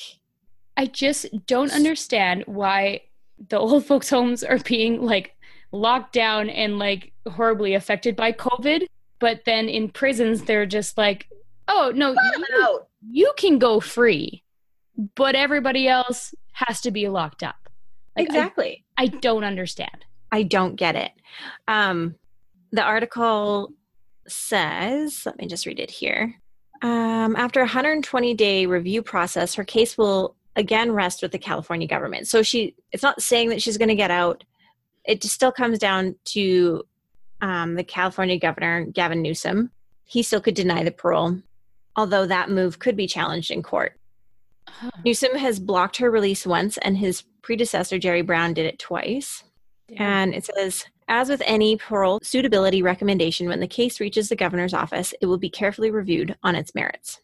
I 0.76 0.86
just 0.86 1.26
don't 1.46 1.72
understand 1.80 2.44
why 2.46 3.02
the 3.50 3.58
old 3.58 3.84
folks' 3.84 4.10
homes 4.10 4.42
are 4.44 4.58
being 4.74 5.02
like 5.02 5.34
locked 5.72 6.12
down 6.12 6.48
and 6.48 6.78
like 6.78 7.12
horribly 7.28 7.74
affected 7.74 8.16
by 8.16 8.32
COVID. 8.32 8.86
But 9.20 9.42
then 9.44 9.68
in 9.68 9.88
prisons, 9.88 10.42
they're 10.44 10.66
just 10.66 10.96
like, 10.96 11.28
oh, 11.66 11.92
no, 11.94 12.12
you, 12.12 12.80
you 13.10 13.32
can 13.36 13.58
go 13.58 13.80
free, 13.80 14.42
but 15.14 15.34
everybody 15.34 15.88
else 15.88 16.34
has 16.52 16.80
to 16.82 16.90
be 16.90 17.08
locked 17.08 17.42
up. 17.42 17.56
Like, 18.16 18.30
I- 18.30 18.34
exactly 18.34 18.84
I, 18.96 19.06
don't 19.06 19.44
understand. 19.44 20.04
I, 20.32 20.42
don't 20.42 20.76
get 20.76 20.96
it 20.96 21.12
um 21.66 22.14
the 22.72 22.82
article 22.82 23.72
says 24.26 25.22
let 25.24 25.38
me 25.38 25.46
just 25.46 25.66
read 25.66 25.80
it 25.80 25.90
here 25.90 26.34
um, 26.82 27.34
after 27.36 27.60
a 27.60 27.64
120 27.64 28.34
day 28.34 28.66
review 28.66 29.02
process 29.02 29.54
her 29.54 29.64
case 29.64 29.96
will 29.96 30.36
again 30.56 30.92
rest 30.92 31.22
with 31.22 31.32
the 31.32 31.38
california 31.38 31.88
government 31.88 32.28
so 32.28 32.42
she 32.42 32.74
it's 32.92 33.02
not 33.02 33.22
saying 33.22 33.48
that 33.48 33.62
she's 33.62 33.78
going 33.78 33.88
to 33.88 33.94
get 33.94 34.10
out 34.10 34.44
it 35.08 35.24
still 35.24 35.50
comes 35.50 35.78
down 35.78 36.14
to 36.24 36.82
um, 37.40 37.74
the 37.74 37.84
california 37.84 38.38
governor 38.38 38.84
gavin 38.84 39.22
newsom 39.22 39.70
he 40.04 40.22
still 40.22 40.40
could 40.40 40.54
deny 40.54 40.84
the 40.84 40.92
parole 40.92 41.36
although 41.96 42.26
that 42.26 42.50
move 42.50 42.78
could 42.78 42.96
be 42.96 43.06
challenged 43.06 43.50
in 43.50 43.62
court 43.62 43.98
Newsom 45.04 45.34
has 45.36 45.58
blocked 45.58 45.96
her 45.98 46.10
release 46.10 46.46
once, 46.46 46.78
and 46.78 46.96
his 46.96 47.22
predecessor, 47.42 47.98
Jerry 47.98 48.22
Brown, 48.22 48.54
did 48.54 48.66
it 48.66 48.78
twice. 48.78 49.44
And 49.96 50.34
it 50.34 50.44
says 50.44 50.84
As 51.08 51.28
with 51.28 51.42
any 51.46 51.76
parole 51.76 52.20
suitability 52.22 52.82
recommendation, 52.82 53.48
when 53.48 53.60
the 53.60 53.66
case 53.66 54.00
reaches 54.00 54.28
the 54.28 54.36
governor's 54.36 54.74
office, 54.74 55.14
it 55.20 55.26
will 55.26 55.38
be 55.38 55.50
carefully 55.50 55.90
reviewed 55.90 56.36
on 56.42 56.54
its 56.54 56.74
merits. 56.74 57.20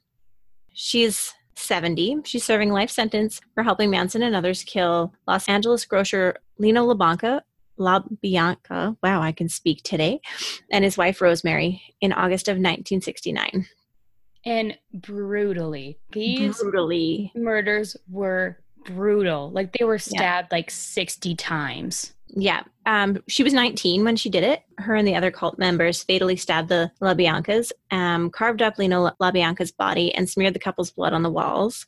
She's 0.73 1.33
70. 1.57 2.23
She's 2.25 2.45
serving 2.45 2.71
life 2.71 2.91
sentence 2.91 3.41
for 3.55 3.63
helping 3.63 3.91
Manson 3.91 4.23
and 4.23 4.35
others 4.35 4.65
kill 4.65 5.13
Los 5.29 5.49
Angeles 5.49 5.85
grocer 5.85 6.37
Lino 6.59 6.87
LaBanca, 6.93 7.43
LaBianca, 7.79 8.97
wow, 9.03 9.21
I 9.23 9.33
can 9.33 9.49
speak 9.49 9.83
today, 9.83 10.21
and 10.71 10.85
his 10.85 10.97
wife 10.97 11.21
Rosemary 11.21 11.83
in 12.01 12.13
August 12.13 12.49
of 12.49 12.55
1969. 12.55 13.67
And 14.47 14.77
brutally. 14.93 15.99
These 16.13 16.59
Brutally. 16.59 17.33
murders 17.35 17.97
were 18.09 18.59
brutal. 18.85 19.51
Like 19.51 19.73
they 19.73 19.85
were 19.85 19.99
stabbed 19.99 20.53
like 20.53 20.71
60 20.71 21.35
times. 21.37 22.13
Yeah. 22.29 22.63
Um, 22.85 23.23
she 23.29 23.43
was 23.43 23.55
19 23.55 24.05
when 24.05 24.17
she 24.17 24.29
did 24.29 24.45
it. 24.45 24.63
Her 24.79 24.95
and 24.95 25.07
the 25.07 25.15
other 25.15 25.31
cult 25.31 25.59
members 25.59 26.03
fatally 26.03 26.37
stabbed 26.37 26.69
the 26.69 26.91
LaBiancas, 27.01 27.73
um, 27.91 28.31
carved 28.31 28.61
up 28.61 28.77
Lino 28.77 29.11
LaBianca's 29.21 29.73
body, 29.73 30.15
and 30.15 30.29
smeared 30.29 30.55
the 30.55 30.59
couple's 30.59 30.91
blood 30.91 31.13
on 31.13 31.23
the 31.23 31.31
walls. 31.31 31.87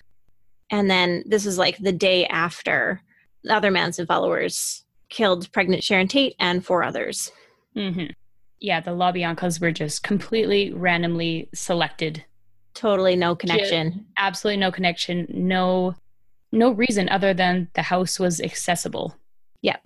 And 0.70 0.90
then 0.90 1.24
this 1.26 1.44
was 1.44 1.58
like 1.58 1.78
the 1.78 1.92
day 1.92 2.26
after 2.26 3.02
the 3.44 3.54
other 3.54 3.70
Manson 3.70 4.06
followers 4.06 4.84
killed 5.08 5.50
pregnant 5.52 5.82
Sharon 5.84 6.08
Tate 6.08 6.34
and 6.38 6.64
four 6.64 6.82
others. 6.82 7.30
hmm 7.75 8.06
Yeah, 8.60 8.80
the 8.80 8.90
LaBiancas 8.92 9.60
were 9.60 9.72
just 9.72 10.02
completely 10.02 10.72
randomly 10.72 11.48
selected. 11.54 12.25
Totally 12.75 13.16
no 13.16 13.34
connection. 13.34 14.06
Absolutely 14.18 14.58
no 14.60 14.70
connection, 14.70 15.26
no 15.30 15.94
no 16.52 16.70
reason 16.70 17.08
other 17.08 17.34
than 17.34 17.68
the 17.75 17.82
house 17.82 18.18
was 18.20 18.40
accessible. 18.40 19.16
Yep. 19.62 19.82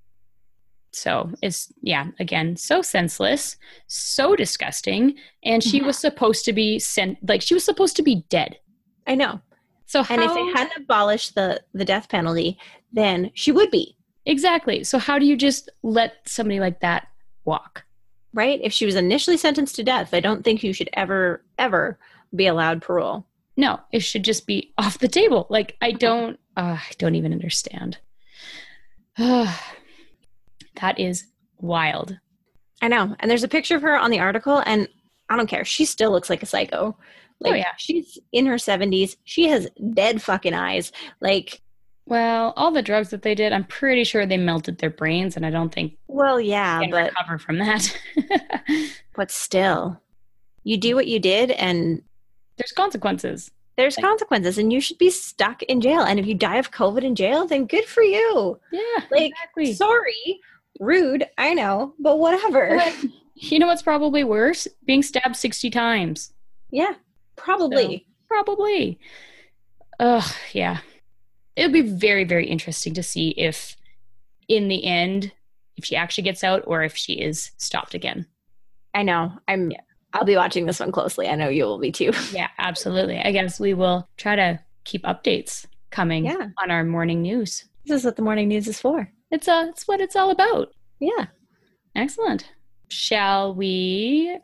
So 0.92 1.32
it's 1.42 1.72
yeah, 1.82 2.06
again, 2.18 2.56
so 2.56 2.82
senseless, 2.82 3.56
so 3.86 4.34
disgusting, 4.36 5.16
and 5.44 5.62
she 5.62 5.80
Mhm. 5.80 5.86
was 5.86 5.98
supposed 5.98 6.44
to 6.44 6.52
be 6.52 6.78
sent 6.78 7.16
like 7.28 7.42
she 7.42 7.54
was 7.54 7.64
supposed 7.64 7.96
to 7.96 8.02
be 8.02 8.24
dead. 8.28 8.58
I 9.06 9.14
know. 9.14 9.40
So 9.86 10.04
And 10.10 10.22
if 10.22 10.34
they 10.34 10.46
hadn't 10.46 10.82
abolished 10.84 11.34
the, 11.34 11.60
the 11.74 11.84
death 11.84 12.08
penalty, 12.08 12.58
then 12.92 13.30
she 13.34 13.50
would 13.52 13.70
be, 13.70 13.96
exactly. 14.26 14.84
So 14.84 14.98
how 14.98 15.18
do 15.18 15.26
you 15.26 15.36
just 15.36 15.70
let 15.82 16.14
somebody 16.26 16.60
like 16.60 16.80
that 16.80 17.08
walk? 17.44 17.84
right? 18.32 18.60
If 18.62 18.72
she 18.72 18.86
was 18.86 18.94
initially 18.94 19.36
sentenced 19.36 19.76
to 19.76 19.82
death, 19.82 20.14
I 20.14 20.20
don't 20.20 20.44
think 20.44 20.62
you 20.62 20.72
should 20.72 20.90
ever, 20.92 21.42
ever 21.58 21.98
be 22.34 22.46
allowed 22.46 22.82
parole. 22.82 23.26
No, 23.56 23.80
it 23.92 24.00
should 24.00 24.24
just 24.24 24.46
be 24.46 24.72
off 24.78 24.98
the 24.98 25.08
table. 25.08 25.46
Like 25.50 25.76
I 25.80 25.92
don't, 25.92 26.38
uh, 26.56 26.78
I 26.80 26.92
don't 26.98 27.14
even 27.14 27.32
understand. 27.32 27.98
that 29.16 29.58
is 30.96 31.26
wild. 31.58 32.18
I 32.82 32.88
know. 32.88 33.14
And 33.18 33.30
there's 33.30 33.44
a 33.44 33.48
picture 33.48 33.76
of 33.76 33.82
her 33.82 33.98
on 33.98 34.10
the 34.10 34.20
article, 34.20 34.62
and 34.64 34.88
I 35.28 35.36
don't 35.36 35.48
care. 35.48 35.64
She 35.64 35.84
still 35.84 36.10
looks 36.10 36.30
like 36.30 36.42
a 36.42 36.46
psycho. 36.46 36.96
Like, 37.40 37.52
Oh, 37.52 37.56
yeah. 37.56 37.72
She's 37.76 38.18
in 38.32 38.46
her 38.46 38.54
70s. 38.56 39.16
She 39.24 39.48
has 39.48 39.68
dead 39.92 40.22
fucking 40.22 40.54
eyes. 40.54 40.92
Like, 41.20 41.60
Well, 42.10 42.52
all 42.56 42.72
the 42.72 42.82
drugs 42.82 43.10
that 43.10 43.22
they 43.22 43.34
did, 43.36 43.52
I'm 43.52 43.64
pretty 43.64 44.02
sure 44.04 44.26
they 44.26 44.36
melted 44.36 44.78
their 44.78 44.90
brains, 44.90 45.36
and 45.36 45.46
I 45.46 45.50
don't 45.50 45.72
think 45.72 45.94
well, 46.08 46.40
yeah, 46.40 46.80
they 46.80 46.86
can 46.86 46.90
but 46.90 47.04
recover 47.12 47.38
from 47.38 47.58
that. 47.58 47.96
but 49.14 49.30
still, 49.30 50.00
you 50.64 50.76
do 50.76 50.94
what 50.96 51.06
you 51.06 51.18
did, 51.20 51.52
and 51.52 52.02
There's 52.56 52.72
consequences. 52.72 53.50
there's 53.76 53.96
Like- 53.96 54.04
consequences, 54.04 54.58
and 54.58 54.72
you 54.72 54.80
should 54.80 54.98
be 54.98 55.08
stuck 55.10 55.62
in 55.62 55.80
jail. 55.80 56.00
And 56.02 56.18
if 56.18 56.26
you 56.26 56.34
die 56.34 56.56
of 56.56 56.72
COVID 56.72 57.04
in 57.04 57.14
jail, 57.14 57.46
then 57.46 57.66
good 57.66 57.84
for 57.84 58.02
you. 58.02 58.58
Yeah, 58.72 58.80
Like, 59.12 59.30
exactly. 59.30 59.72
sorry, 59.74 60.40
rude, 60.80 61.24
I 61.38 61.54
know, 61.54 61.94
but 62.00 62.18
whatever. 62.18 62.76
But 62.76 63.04
you 63.36 63.58
know 63.60 63.68
what's 63.68 63.82
probably 63.82 64.24
worse? 64.24 64.66
Being 64.84 65.02
stabbed 65.04 65.36
60 65.36 65.70
times. 65.70 66.32
yeah, 66.70 66.94
probably. 67.36 68.04
Probably. 68.28 68.98
Ugh, 70.00 70.32
yeah. 70.52 70.78
It'll 71.60 71.72
be 71.72 71.82
very, 71.82 72.24
very 72.24 72.46
interesting 72.46 72.94
to 72.94 73.02
see 73.02 73.30
if, 73.30 73.76
in 74.48 74.68
the 74.68 74.84
end, 74.84 75.32
if 75.76 75.84
she 75.84 75.94
actually 75.94 76.24
gets 76.24 76.42
out 76.42 76.64
or 76.66 76.82
if 76.82 76.96
she 76.96 77.12
is 77.14 77.50
stopped 77.58 77.94
again. 77.94 78.26
I 78.94 79.02
know. 79.02 79.32
I'm. 79.46 79.70
Yeah. 79.70 79.80
I'll 80.12 80.24
be 80.24 80.34
watching 80.36 80.66
this 80.66 80.80
one 80.80 80.90
closely. 80.90 81.28
I 81.28 81.36
know 81.36 81.48
you 81.48 81.64
will 81.64 81.78
be 81.78 81.92
too. 81.92 82.12
Yeah, 82.32 82.48
absolutely. 82.58 83.18
I 83.18 83.30
guess 83.30 83.60
we 83.60 83.74
will 83.74 84.08
try 84.16 84.34
to 84.36 84.58
keep 84.84 85.04
updates 85.04 85.66
coming 85.90 86.24
Yeah. 86.24 86.48
on 86.62 86.70
our 86.70 86.82
morning 86.82 87.22
news. 87.22 87.64
This 87.86 88.00
is 88.00 88.04
what 88.04 88.16
the 88.16 88.22
morning 88.22 88.48
news 88.48 88.66
is 88.66 88.80
for. 88.80 89.10
It's 89.30 89.46
uh, 89.46 89.66
it's 89.68 89.86
what 89.86 90.00
it's 90.00 90.16
all 90.16 90.30
about. 90.30 90.72
Yeah. 90.98 91.26
Excellent. 91.94 92.50
Shall 92.88 93.54
we 93.54 94.36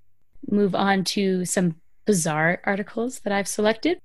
move 0.50 0.74
on 0.76 1.02
to 1.04 1.44
some 1.44 1.76
bizarre 2.04 2.60
articles 2.64 3.20
that 3.20 3.32
I've 3.32 3.48
selected? 3.48 3.98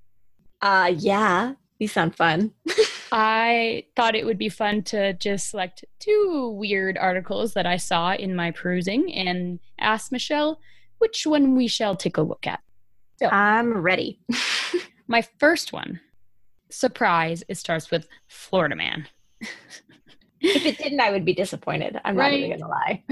Uh 0.61 0.93
yeah. 0.97 1.53
These 1.79 1.91
sound 1.91 2.15
fun. 2.15 2.51
I 3.11 3.85
thought 3.95 4.15
it 4.15 4.25
would 4.25 4.37
be 4.37 4.49
fun 4.49 4.83
to 4.83 5.13
just 5.13 5.49
select 5.49 5.83
two 5.99 6.55
weird 6.57 6.97
articles 6.97 7.53
that 7.53 7.65
I 7.65 7.77
saw 7.77 8.13
in 8.13 8.35
my 8.35 8.51
perusing 8.51 9.13
and 9.13 9.59
ask 9.79 10.11
Michelle 10.11 10.59
which 10.99 11.25
one 11.25 11.55
we 11.55 11.67
shall 11.67 11.95
take 11.95 12.17
a 12.17 12.21
look 12.21 12.47
at. 12.47 12.61
So, 13.19 13.27
I'm 13.27 13.73
ready. 13.73 14.19
My 15.07 15.21
first 15.39 15.73
one, 15.73 15.99
surprise, 16.69 17.43
it 17.49 17.55
starts 17.55 17.91
with 17.91 18.07
Florida 18.27 18.75
Man. 18.75 19.07
if 20.39 20.65
it 20.65 20.77
didn't, 20.77 21.01
I 21.01 21.11
would 21.11 21.25
be 21.25 21.33
disappointed. 21.33 21.99
I'm 22.05 22.15
not 22.15 22.31
even 22.31 22.57
gonna 22.57 22.71
lie. 22.71 23.03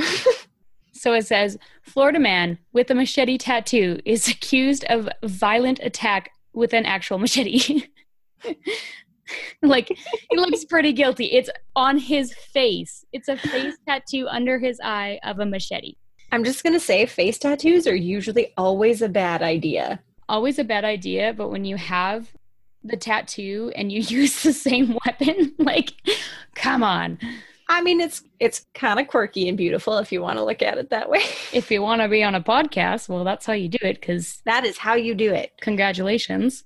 So 0.99 1.13
it 1.13 1.25
says 1.25 1.57
Florida 1.81 2.19
man 2.19 2.57
with 2.73 2.91
a 2.91 2.93
machete 2.93 3.37
tattoo 3.37 4.01
is 4.03 4.27
accused 4.27 4.83
of 4.89 5.07
violent 5.23 5.79
attack 5.81 6.31
with 6.51 6.73
an 6.73 6.85
actual 6.85 7.19
machete. 7.19 7.83
like 9.61 9.87
he 10.29 10.37
looks 10.37 10.65
pretty 10.65 10.93
guilty. 10.93 11.25
It's 11.25 11.49
on 11.75 11.97
his 11.97 12.33
face. 12.33 13.05
It's 13.13 13.27
a 13.27 13.37
face 13.37 13.75
tattoo 13.87 14.27
under 14.27 14.59
his 14.59 14.79
eye 14.83 15.19
of 15.23 15.39
a 15.39 15.45
machete. 15.45 15.95
I'm 16.31 16.43
just 16.43 16.63
gonna 16.63 16.79
say 16.79 17.05
face 17.05 17.37
tattoos 17.37 17.87
are 17.87 17.95
usually 17.95 18.53
always 18.57 19.01
a 19.01 19.09
bad 19.09 19.41
idea. 19.41 19.99
Always 20.27 20.59
a 20.59 20.63
bad 20.63 20.85
idea, 20.85 21.33
but 21.33 21.49
when 21.49 21.65
you 21.65 21.75
have 21.75 22.31
the 22.83 22.97
tattoo 22.97 23.71
and 23.75 23.91
you 23.91 24.01
use 24.07 24.43
the 24.43 24.53
same 24.53 24.97
weapon, 25.05 25.53
like 25.59 25.93
come 26.55 26.83
on. 26.83 27.17
I 27.67 27.81
mean 27.81 28.01
it's 28.01 28.23
it's 28.39 28.65
kind 28.73 28.99
of 28.99 29.07
quirky 29.07 29.47
and 29.47 29.57
beautiful 29.57 29.97
if 29.97 30.11
you 30.11 30.21
want 30.21 30.37
to 30.37 30.43
look 30.43 30.61
at 30.61 30.77
it 30.77 30.89
that 30.89 31.09
way. 31.09 31.21
If 31.51 31.71
you 31.71 31.81
want 31.81 32.01
to 32.01 32.07
be 32.07 32.23
on 32.23 32.35
a 32.35 32.41
podcast, 32.41 33.09
well 33.09 33.23
that's 33.23 33.45
how 33.45 33.53
you 33.53 33.69
do 33.69 33.79
it 33.81 34.01
cuz 34.01 34.41
that 34.45 34.65
is 34.65 34.77
how 34.77 34.95
you 34.95 35.15
do 35.15 35.33
it. 35.33 35.53
Congratulations. 35.61 36.63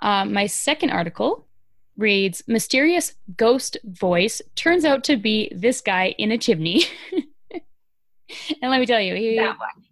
Um, 0.00 0.32
my 0.32 0.46
second 0.46 0.90
article 0.90 1.46
reads 1.96 2.42
Mysterious 2.46 3.14
ghost 3.36 3.76
voice 3.84 4.40
turns 4.54 4.84
out 4.84 5.04
to 5.04 5.16
be 5.16 5.52
this 5.54 5.80
guy 5.80 6.14
in 6.18 6.32
a 6.32 6.38
chimney. 6.38 6.84
and 7.52 8.70
let 8.70 8.80
me 8.80 8.86
tell 8.86 9.00
you, 9.00 9.14
he, 9.14 9.46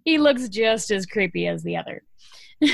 he 0.05 0.19
looks 0.19 0.49
just 0.49 0.91
as 0.91 1.07
creepy 1.07 1.47
as 1.47 1.63
the 1.63 1.77
other. 1.77 2.03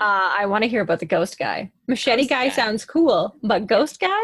Uh, 0.00 0.34
I 0.36 0.46
want 0.46 0.64
to 0.64 0.68
hear 0.68 0.80
about 0.80 0.98
the 0.98 1.06
ghost 1.06 1.38
guy. 1.38 1.70
Machete 1.86 2.22
Ghost 2.22 2.30
guy, 2.30 2.48
guy. 2.48 2.54
sounds 2.54 2.84
cool, 2.84 3.36
but 3.40 3.68
ghost 3.68 4.00
guy? 4.00 4.20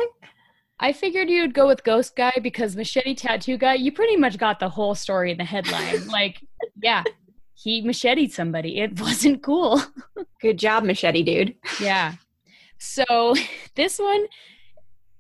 I 0.80 0.92
figured 0.92 1.28
you'd 1.28 1.54
go 1.54 1.66
with 1.66 1.82
Ghost 1.82 2.14
Guy 2.16 2.32
because 2.42 2.76
Machete 2.76 3.14
Tattoo 3.14 3.56
Guy, 3.56 3.74
you 3.74 3.90
pretty 3.90 4.16
much 4.16 4.38
got 4.38 4.60
the 4.60 4.68
whole 4.68 4.94
story 4.94 5.32
in 5.32 5.38
the 5.38 5.44
headline. 5.44 6.06
like, 6.08 6.44
yeah, 6.80 7.02
he 7.54 7.80
macheted 7.80 8.32
somebody. 8.32 8.80
It 8.80 9.00
wasn't 9.00 9.42
cool. 9.42 9.82
Good 10.40 10.58
job, 10.58 10.84
machete 10.84 11.22
dude. 11.22 11.56
Yeah. 11.80 12.14
So 12.78 13.34
this 13.74 13.98
one 13.98 14.26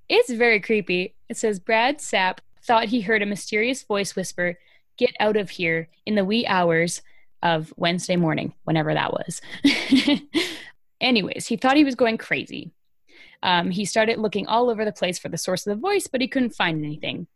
is 0.08 0.30
very 0.30 0.60
creepy. 0.60 1.14
It 1.28 1.36
says 1.36 1.60
Brad 1.60 1.98
Sapp 1.98 2.38
thought 2.62 2.86
he 2.88 3.00
heard 3.00 3.22
a 3.22 3.26
mysterious 3.26 3.82
voice 3.82 4.16
whisper, 4.16 4.58
"Get 4.96 5.14
out 5.20 5.36
of 5.36 5.50
here!" 5.50 5.88
in 6.06 6.14
the 6.14 6.24
wee 6.24 6.46
hours 6.46 7.02
of 7.42 7.72
Wednesday 7.76 8.16
morning, 8.16 8.54
whenever 8.64 8.94
that 8.94 9.12
was. 9.12 9.40
Anyways, 11.00 11.46
he 11.46 11.56
thought 11.56 11.76
he 11.76 11.84
was 11.84 11.94
going 11.94 12.18
crazy. 12.18 12.72
Um, 13.42 13.70
he 13.70 13.84
started 13.84 14.18
looking 14.18 14.48
all 14.48 14.68
over 14.68 14.84
the 14.84 14.92
place 14.92 15.18
for 15.18 15.28
the 15.28 15.38
source 15.38 15.64
of 15.66 15.76
the 15.76 15.80
voice, 15.80 16.08
but 16.08 16.20
he 16.20 16.26
couldn't 16.26 16.56
find 16.56 16.84
anything. 16.84 17.28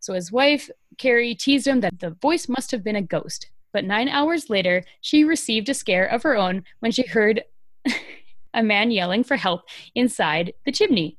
So 0.00 0.12
his 0.12 0.30
wife, 0.30 0.68
Carrie, 0.98 1.34
teased 1.34 1.66
him 1.66 1.80
that 1.80 1.98
the 1.98 2.10
voice 2.10 2.48
must 2.48 2.70
have 2.70 2.84
been 2.84 2.96
a 2.96 3.02
ghost. 3.02 3.48
But 3.72 3.84
nine 3.84 4.08
hours 4.08 4.50
later, 4.50 4.84
she 5.00 5.24
received 5.24 5.68
a 5.68 5.74
scare 5.74 6.06
of 6.06 6.22
her 6.22 6.36
own 6.36 6.64
when 6.80 6.92
she 6.92 7.06
heard 7.06 7.44
a 8.56 8.62
man 8.62 8.90
yelling 8.90 9.22
for 9.22 9.36
help 9.36 9.62
inside 9.94 10.52
the 10.64 10.72
chimney. 10.72 11.18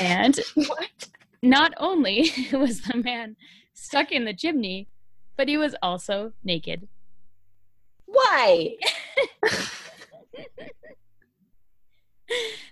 And 0.00 0.40
What? 0.54 1.08
not 1.42 1.72
only 1.76 2.32
was 2.52 2.80
the 2.80 2.96
man 2.96 3.36
stuck 3.74 4.10
in 4.10 4.24
the 4.24 4.34
chimney, 4.34 4.88
but 5.36 5.46
he 5.46 5.56
was 5.56 5.76
also 5.82 6.32
naked. 6.42 6.88
Why? 8.06 8.74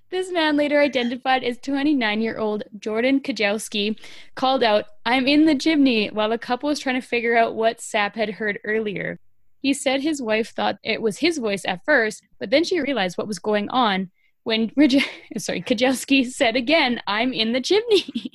This 0.08 0.30
man, 0.30 0.56
later 0.56 0.80
identified 0.80 1.42
as 1.42 1.58
29 1.58 2.20
year 2.20 2.38
old 2.38 2.62
Jordan 2.78 3.20
Kajowski, 3.20 3.98
called 4.36 4.62
out, 4.62 4.84
I'm 5.04 5.26
in 5.26 5.46
the 5.46 5.56
chimney, 5.56 6.08
while 6.08 6.30
the 6.30 6.38
couple 6.38 6.68
was 6.68 6.78
trying 6.78 7.00
to 7.00 7.06
figure 7.06 7.36
out 7.36 7.56
what 7.56 7.78
Sapp 7.78 8.14
had 8.14 8.30
heard 8.30 8.60
earlier. 8.64 9.18
He 9.60 9.75
said 9.75 10.00
his 10.00 10.22
wife 10.22 10.50
thought 10.50 10.78
it 10.82 11.02
was 11.02 11.18
his 11.18 11.38
voice 11.38 11.64
at 11.64 11.84
first, 11.84 12.22
but 12.38 12.50
then 12.50 12.64
she 12.64 12.80
realized 12.80 13.18
what 13.18 13.28
was 13.28 13.38
going 13.38 13.68
on 13.70 14.10
when 14.44 14.70
sorry, 15.38 15.60
Kajowski 15.60 16.25
said 16.30 16.54
again, 16.54 17.00
I'm 17.06 17.32
in 17.32 17.52
the 17.52 17.60
chimney. 17.60 18.32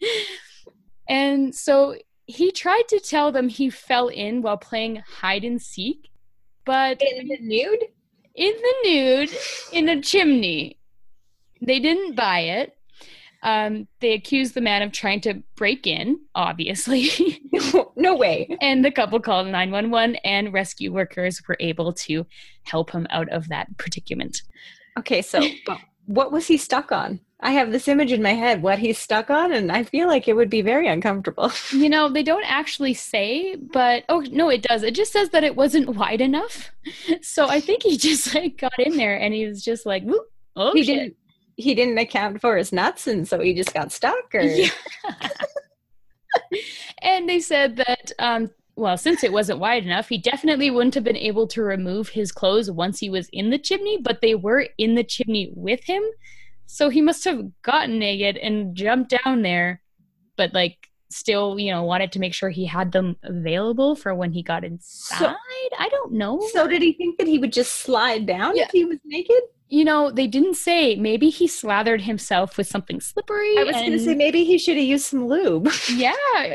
and 1.08 1.54
so 1.54 1.96
he 2.26 2.50
tried 2.50 2.88
to 2.88 2.98
tell 2.98 3.30
them 3.30 3.48
he 3.48 3.70
fell 3.70 4.08
in 4.08 4.42
while 4.42 4.56
playing 4.56 5.02
hide 5.20 5.44
and 5.44 5.62
seek, 5.62 6.10
but 6.64 7.00
in 7.00 7.28
the 7.28 7.38
nude? 7.40 7.84
In 8.34 8.52
the 8.52 8.74
nude, 8.84 9.36
in 9.72 9.88
a 9.88 10.02
chimney. 10.02 10.78
They 11.62 11.78
didn't 11.78 12.16
buy 12.16 12.40
it. 12.40 12.75
Um, 13.42 13.86
they 14.00 14.12
accused 14.12 14.54
the 14.54 14.60
man 14.60 14.82
of 14.82 14.92
trying 14.92 15.20
to 15.22 15.42
break 15.54 15.86
in, 15.86 16.20
obviously. 16.34 17.10
no 17.96 18.14
way. 18.14 18.56
And 18.60 18.84
the 18.84 18.90
couple 18.90 19.20
called 19.20 19.46
911, 19.46 20.16
and 20.24 20.52
rescue 20.52 20.92
workers 20.92 21.42
were 21.48 21.56
able 21.60 21.92
to 21.92 22.26
help 22.64 22.90
him 22.90 23.06
out 23.10 23.28
of 23.30 23.48
that 23.48 23.76
predicament. 23.78 24.42
Okay, 24.98 25.22
so 25.22 25.42
what 26.06 26.32
was 26.32 26.46
he 26.46 26.56
stuck 26.56 26.92
on? 26.92 27.20
I 27.40 27.50
have 27.50 27.70
this 27.70 27.86
image 27.86 28.12
in 28.12 28.22
my 28.22 28.32
head 28.32 28.62
what 28.62 28.78
he's 28.78 28.98
stuck 28.98 29.28
on, 29.28 29.52
and 29.52 29.70
I 29.70 29.84
feel 29.84 30.08
like 30.08 30.26
it 30.26 30.34
would 30.34 30.48
be 30.48 30.62
very 30.62 30.88
uncomfortable. 30.88 31.52
You 31.70 31.90
know, 31.90 32.08
they 32.08 32.22
don't 32.22 32.50
actually 32.50 32.94
say, 32.94 33.56
but 33.56 34.04
oh 34.08 34.20
no, 34.30 34.48
it 34.48 34.62
does. 34.62 34.82
It 34.82 34.94
just 34.94 35.12
says 35.12 35.28
that 35.30 35.44
it 35.44 35.54
wasn't 35.54 35.90
wide 35.90 36.22
enough. 36.22 36.72
So 37.20 37.46
I 37.46 37.60
think 37.60 37.82
he 37.82 37.98
just 37.98 38.34
like 38.34 38.56
got 38.56 38.78
in 38.78 38.96
there 38.96 39.20
and 39.20 39.34
he 39.34 39.46
was 39.46 39.62
just 39.62 39.84
like, 39.84 40.02
oh 40.56 40.72
he 40.72 40.82
shit. 40.82 40.96
didn't 40.96 41.16
he 41.56 41.74
didn't 41.74 41.98
account 41.98 42.40
for 42.40 42.56
his 42.56 42.72
nuts, 42.72 43.06
and 43.06 43.26
so 43.26 43.40
he 43.40 43.54
just 43.54 43.72
got 43.74 43.92
stuck. 43.92 44.34
Or 44.34 44.40
Yeah. 44.42 44.70
and 47.02 47.28
they 47.28 47.40
said 47.40 47.76
that 47.76 48.12
um 48.18 48.50
well, 48.78 48.98
since 48.98 49.24
it 49.24 49.32
wasn't 49.32 49.58
wide 49.58 49.86
enough, 49.86 50.06
he 50.10 50.18
definitely 50.18 50.70
wouldn't 50.70 50.94
have 50.96 51.04
been 51.04 51.16
able 51.16 51.46
to 51.46 51.62
remove 51.62 52.10
his 52.10 52.30
clothes 52.30 52.70
once 52.70 52.98
he 52.98 53.08
was 53.08 53.26
in 53.32 53.48
the 53.48 53.56
chimney, 53.58 53.96
but 54.02 54.20
they 54.20 54.34
were 54.34 54.68
in 54.76 54.94
the 54.94 55.02
chimney 55.02 55.50
with 55.54 55.82
him. 55.84 56.02
So 56.66 56.90
he 56.90 57.00
must 57.00 57.24
have 57.24 57.40
gotten 57.62 57.98
naked 57.98 58.36
and 58.36 58.74
jumped 58.76 59.14
down 59.24 59.40
there, 59.40 59.80
but 60.36 60.52
like 60.52 60.76
still, 61.08 61.58
you 61.58 61.70
know, 61.72 61.84
wanted 61.84 62.12
to 62.12 62.18
make 62.18 62.34
sure 62.34 62.50
he 62.50 62.66
had 62.66 62.92
them 62.92 63.16
available 63.22 63.96
for 63.96 64.14
when 64.14 64.30
he 64.30 64.42
got 64.42 64.62
inside. 64.62 65.34
I 65.78 65.88
don't 65.88 66.12
know. 66.12 66.46
so 66.52 66.68
did 66.68 66.82
he 66.82 66.92
think 66.92 67.16
that 67.16 67.26
he 67.26 67.38
would 67.38 67.54
just 67.54 67.76
slide 67.76 68.26
down 68.26 68.56
Yeah. 68.56 68.64
if 68.64 68.72
he 68.72 68.84
was 68.84 68.98
naked? 69.06 69.40
You 69.68 69.84
know, 69.84 70.10
they 70.10 70.26
didn't 70.26 70.54
say. 70.54 70.94
Maybe 70.96 71.28
he 71.28 71.48
slathered 71.48 72.02
himself 72.02 72.56
with 72.56 72.66
something 72.68 73.00
slippery. 73.00 73.58
I 73.58 73.64
was 73.64 73.74
going 73.74 73.92
to 73.92 73.98
say 73.98 74.14
maybe 74.14 74.44
he 74.44 74.58
should 74.58 74.76
have 74.76 74.84
used 74.84 75.06
some 75.06 75.26
lube. 75.26 75.68
yeah, 75.92 76.12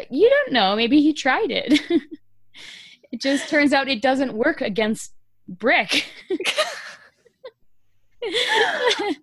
you 0.10 0.30
don't 0.30 0.54
know. 0.54 0.76
Maybe 0.76 1.02
he 1.02 1.14
tried 1.14 1.52
it. 1.52 1.82
it 3.12 3.22
just 3.22 3.50
turns 3.50 3.74
out 3.74 3.90
it 3.90 4.02
doesn't 4.02 4.34
work 4.34 4.62
against 4.62 5.14
brick. 5.48 6.06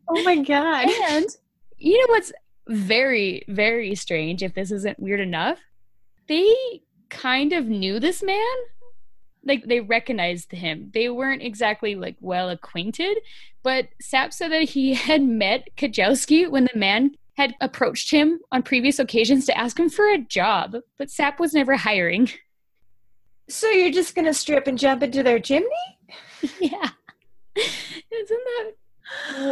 oh 0.09 0.23
my 0.25 0.37
god! 0.37 0.89
and 1.09 1.27
you 1.79 1.99
know 1.99 2.13
what's 2.13 2.33
very, 2.69 3.45
very 3.49 3.95
strange, 3.95 4.43
if 4.43 4.55
this 4.55 4.71
isn't 4.71 5.01
weird 5.01 5.21
enough? 5.21 5.59
They 6.29 6.83
kind 7.09 7.55
of 7.55 7.67
knew 7.67 7.99
this 7.99 8.23
man. 8.23 8.57
Like 9.49 9.65
they 9.65 9.81
recognized 9.81 10.53
him. 10.53 10.91
They 10.93 11.09
weren't 11.09 11.43
exactly 11.43 11.95
like 11.95 12.17
well 12.21 12.51
acquainted, 12.51 13.19
but 13.63 13.89
Sapp 14.03 14.33
said 14.33 14.53
that 14.53 14.69
he 14.71 14.95
had 15.09 15.23
met 15.23 15.69
Kajowski 15.77 16.49
when 16.49 16.69
the 16.73 16.79
man 16.79 17.17
had 17.37 17.55
approached 17.61 18.11
him 18.11 18.41
on 18.51 18.63
previous 18.63 18.99
occasions 18.99 19.47
to 19.47 19.57
ask 19.57 19.79
him 19.79 19.89
for 19.89 20.11
a 20.11 20.19
job, 20.19 20.77
but 20.99 21.09
Sapp 21.09 21.39
was 21.39 21.55
never 21.55 21.77
hiring. 21.77 22.29
So 23.49 23.69
you're 23.71 23.93
just 23.93 24.15
going 24.15 24.25
to 24.25 24.35
strip 24.35 24.67
and 24.67 24.77
jump 24.77 25.03
into 25.03 25.23
their 25.23 25.39
chimney? 25.39 25.69
yeah. 26.61 26.91
Isn't 27.57 28.41
that 28.45 28.73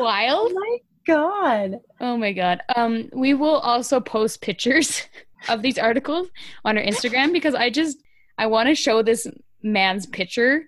wild? 0.00 0.52
my 0.52 0.78
god! 1.06 1.80
Oh 2.00 2.16
my 2.16 2.32
god. 2.32 2.60
Um 2.74 3.08
we 3.12 3.34
will 3.34 3.58
also 3.58 4.00
post 4.00 4.42
pictures 4.42 5.02
of 5.48 5.62
these 5.62 5.78
articles 5.78 6.28
on 6.64 6.76
our 6.76 6.84
Instagram 6.84 7.32
because 7.32 7.54
I 7.54 7.70
just 7.70 7.98
I 8.38 8.46
want 8.46 8.68
to 8.68 8.74
show 8.74 9.02
this 9.02 9.26
man's 9.72 10.06
picture. 10.06 10.64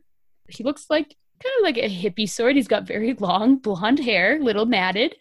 He 0.48 0.64
looks 0.64 0.86
like 0.90 1.14
kind 1.42 1.54
of 1.58 1.62
like 1.62 1.76
a 1.78 1.88
hippie 1.88 2.28
sort. 2.28 2.56
He's 2.56 2.68
got 2.68 2.86
very 2.86 3.14
long 3.14 3.58
blonde 3.58 4.00
hair, 4.00 4.38
little 4.40 4.66
matted, 4.66 5.14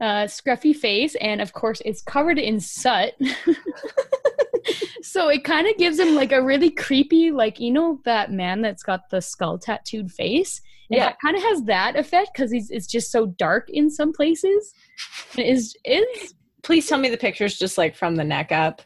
uh 0.00 0.24
scruffy 0.26 0.76
face 0.76 1.14
and 1.22 1.40
of 1.40 1.52
course 1.54 1.80
it's 1.84 2.02
covered 2.02 2.38
in 2.38 2.60
soot. 2.60 3.12
so 5.02 5.28
it 5.28 5.42
kind 5.44 5.66
of 5.66 5.76
gives 5.78 5.98
him 5.98 6.14
like 6.14 6.32
a 6.32 6.42
really 6.42 6.70
creepy 6.70 7.30
like 7.30 7.58
you 7.60 7.70
know 7.70 7.98
that 8.04 8.30
man 8.30 8.60
that's 8.60 8.82
got 8.82 9.08
the 9.10 9.22
skull 9.22 9.56
tattooed 9.58 10.10
face 10.12 10.60
Yeah. 10.90 11.10
it 11.10 11.16
kind 11.22 11.36
of 11.36 11.42
has 11.42 11.62
that 11.64 11.96
effect 11.96 12.30
because 12.34 12.50
he's 12.50 12.70
it's 12.70 12.86
just 12.86 13.10
so 13.10 13.26
dark 13.26 13.70
in 13.70 13.88
some 13.90 14.12
places. 14.12 14.74
It 15.36 15.46
is 15.46 15.74
is 15.84 16.34
Please 16.62 16.86
tell 16.88 16.98
me 16.98 17.08
the 17.08 17.16
picture's 17.16 17.56
just 17.58 17.78
like 17.78 17.94
from 17.94 18.16
the 18.16 18.24
neck 18.24 18.50
up. 18.52 18.82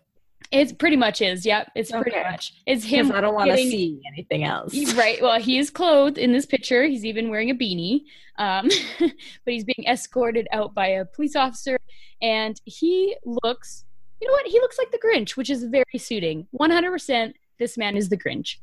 It 0.50 0.78
pretty 0.78 0.96
much 0.96 1.20
is. 1.22 1.46
Yep, 1.46 1.72
it's 1.74 1.90
pretty 1.90 2.16
much. 2.16 2.54
It's 2.66 2.84
him. 2.84 3.06
Because. 3.06 3.18
I 3.18 3.20
don't 3.20 3.34
want 3.34 3.50
to 3.50 3.56
see 3.56 4.00
anything 4.12 4.44
else. 4.44 4.74
Right. 4.94 5.20
Well, 5.22 5.38
he 5.40 5.58
is 5.58 5.70
clothed 5.70 6.18
in 6.18 6.32
this 6.32 6.46
picture. 6.46 6.84
He's 6.84 7.04
even 7.04 7.30
wearing 7.30 7.50
a 7.50 7.54
beanie. 7.54 8.02
Um, 8.38 8.68
but 8.98 9.12
he's 9.54 9.64
being 9.64 9.86
escorted 9.86 10.48
out 10.52 10.74
by 10.74 10.88
a 10.88 11.04
police 11.04 11.36
officer, 11.36 11.78
and 12.20 12.60
he 12.64 13.16
looks. 13.24 13.84
You 14.20 14.28
know 14.28 14.32
what? 14.32 14.46
He 14.46 14.60
looks 14.60 14.78
like 14.78 14.90
the 14.90 14.98
Grinch, 14.98 15.36
which 15.36 15.50
is 15.50 15.64
very 15.64 15.98
suiting. 15.98 16.46
One 16.50 16.70
hundred 16.70 16.90
percent. 16.90 17.36
This 17.58 17.78
man 17.78 17.96
is 17.96 18.08
the 18.08 18.16
Grinch. 18.16 18.56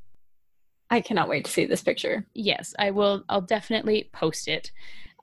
I 0.89 1.01
cannot 1.01 1.29
wait 1.29 1.45
to 1.45 1.51
see 1.51 1.65
this 1.65 1.81
picture. 1.81 2.25
Yes, 2.33 2.73
I 2.79 2.91
will. 2.91 3.23
I'll 3.29 3.41
definitely 3.41 4.09
post 4.13 4.47
it. 4.47 4.71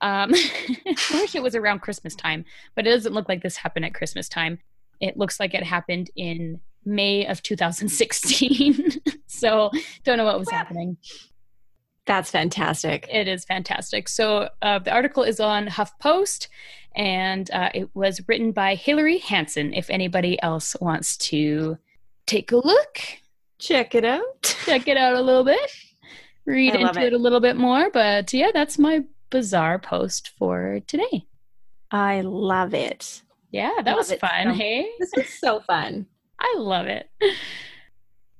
Um, 0.00 0.32
I 0.86 0.94
wish 1.12 1.34
it 1.34 1.42
was 1.42 1.54
around 1.54 1.80
Christmas 1.80 2.14
time, 2.14 2.44
but 2.74 2.86
it 2.86 2.90
doesn't 2.90 3.14
look 3.14 3.28
like 3.28 3.42
this 3.42 3.56
happened 3.56 3.84
at 3.84 3.94
Christmas 3.94 4.28
time. 4.28 4.58
It 5.04 5.16
looks 5.16 5.38
like 5.38 5.54
it 5.54 5.62
happened 5.62 6.10
in 6.16 6.60
May 6.84 7.26
of 7.26 7.42
2016. 7.42 9.00
so 9.26 9.70
don't 10.02 10.18
know 10.18 10.24
what 10.24 10.38
was 10.38 10.50
happening. 10.50 10.96
That's 12.06 12.30
fantastic. 12.30 13.08
It 13.10 13.28
is 13.28 13.44
fantastic. 13.44 14.08
So 14.08 14.50
uh, 14.60 14.78
the 14.78 14.92
article 14.92 15.22
is 15.22 15.40
on 15.40 15.68
HuffPost, 15.68 16.48
and 16.94 17.50
uh, 17.50 17.70
it 17.74 17.88
was 17.94 18.20
written 18.28 18.52
by 18.52 18.74
Hilary 18.74 19.18
Hansen. 19.18 19.72
If 19.72 19.88
anybody 19.88 20.40
else 20.42 20.76
wants 20.80 21.16
to 21.18 21.78
take 22.26 22.52
a 22.52 22.56
look, 22.56 23.00
Check 23.64 23.94
it 23.94 24.04
out. 24.04 24.42
check 24.66 24.88
it 24.88 24.96
out 24.96 25.14
a 25.14 25.22
little 25.22 25.44
bit, 25.44 25.70
read 26.44 26.74
into 26.74 27.00
it. 27.00 27.06
it 27.06 27.12
a 27.14 27.18
little 27.18 27.40
bit 27.40 27.56
more. 27.56 27.90
But 27.90 28.32
yeah, 28.32 28.50
that's 28.52 28.78
my 28.78 29.04
bizarre 29.30 29.78
post 29.78 30.32
for 30.38 30.80
today. 30.86 31.24
I 31.90 32.20
love 32.20 32.74
it. 32.74 33.22
Yeah, 33.54 33.70
that 33.84 33.86
Love 33.96 33.96
was 33.98 34.12
fun. 34.14 34.48
so- 34.48 34.52
Hey, 34.54 34.88
This 34.98 35.12
was 35.16 35.28
so 35.40 35.60
fun. 35.60 36.06
I 36.40 36.56
love 36.58 36.86
it. 36.86 37.08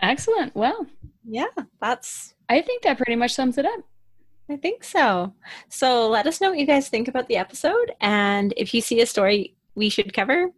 Excellent. 0.00 0.55
Well, 0.57 0.87
Yeah, 1.24 1.46
that's 1.81 2.35
I 2.48 2.61
think 2.61 2.83
that 2.83 2.96
pretty 2.96 3.14
much 3.16 3.33
sums 3.33 3.57
it 3.57 3.64
up. 3.64 3.81
I 4.50 4.57
think 4.57 4.83
so. 4.85 5.33
So 5.68 6.09
let 6.09 6.27
us 6.27 6.40
know 6.40 6.50
what 6.50 6.59
you 6.59 6.66
guys 6.66 6.88
think 6.88 7.07
about 7.09 7.29
the 7.29 7.37
episode. 7.37 7.92
And 8.00 8.53
if 8.57 8.74
you 8.74 8.81
see 8.83 9.00
a 9.00 9.07
story 9.07 9.55
we 9.77 9.88
should 9.88 10.12
cover, 10.12 10.50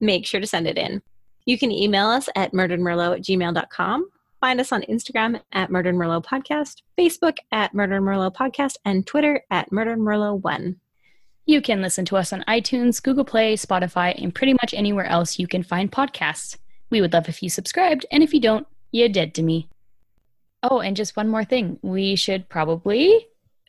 make 0.00 0.24
sure 0.26 0.40
to 0.40 0.46
send 0.46 0.66
it 0.68 0.78
in. 0.78 1.02
You 1.44 1.58
can 1.58 1.70
email 1.70 2.06
us 2.06 2.28
at 2.36 2.52
murderandmerlot 2.52 3.16
at 3.16 3.22
gmail.com. 3.22 4.08
Find 4.40 4.60
us 4.60 4.72
on 4.72 4.82
Instagram 4.82 5.40
at 5.52 5.70
Murder 5.70 5.90
and 5.90 5.98
Merlot 5.98 6.24
Podcast, 6.24 6.82
Facebook 6.98 7.36
at 7.52 7.74
Murder 7.74 7.96
and 7.96 8.06
Merlot 8.06 8.34
Podcast, 8.34 8.76
and 8.84 9.06
Twitter 9.06 9.42
at 9.50 9.72
Murder 9.72 9.92
and 9.92 10.02
Merlot 10.02 10.40
One. 10.42 10.76
You 11.46 11.60
can 11.60 11.82
listen 11.82 12.04
to 12.06 12.16
us 12.16 12.32
on 12.32 12.44
iTunes, 12.48 13.02
Google 13.02 13.24
Play, 13.24 13.56
Spotify, 13.56 14.20
and 14.22 14.34
pretty 14.34 14.54
much 14.54 14.72
anywhere 14.72 15.04
else 15.04 15.38
you 15.38 15.46
can 15.46 15.62
find 15.62 15.92
podcasts. 15.92 16.56
We 16.90 17.00
would 17.00 17.12
love 17.12 17.28
if 17.28 17.42
you 17.42 17.50
subscribed, 17.50 18.06
and 18.10 18.22
if 18.22 18.32
you 18.32 18.40
don't, 18.40 18.66
you're 18.92 19.08
dead 19.08 19.34
to 19.34 19.42
me. 19.42 19.68
Oh, 20.62 20.80
and 20.80 20.96
just 20.96 21.16
one 21.16 21.28
more 21.28 21.44
thing. 21.44 21.78
We 21.82 22.16
should 22.16 22.48
probably 22.48 23.26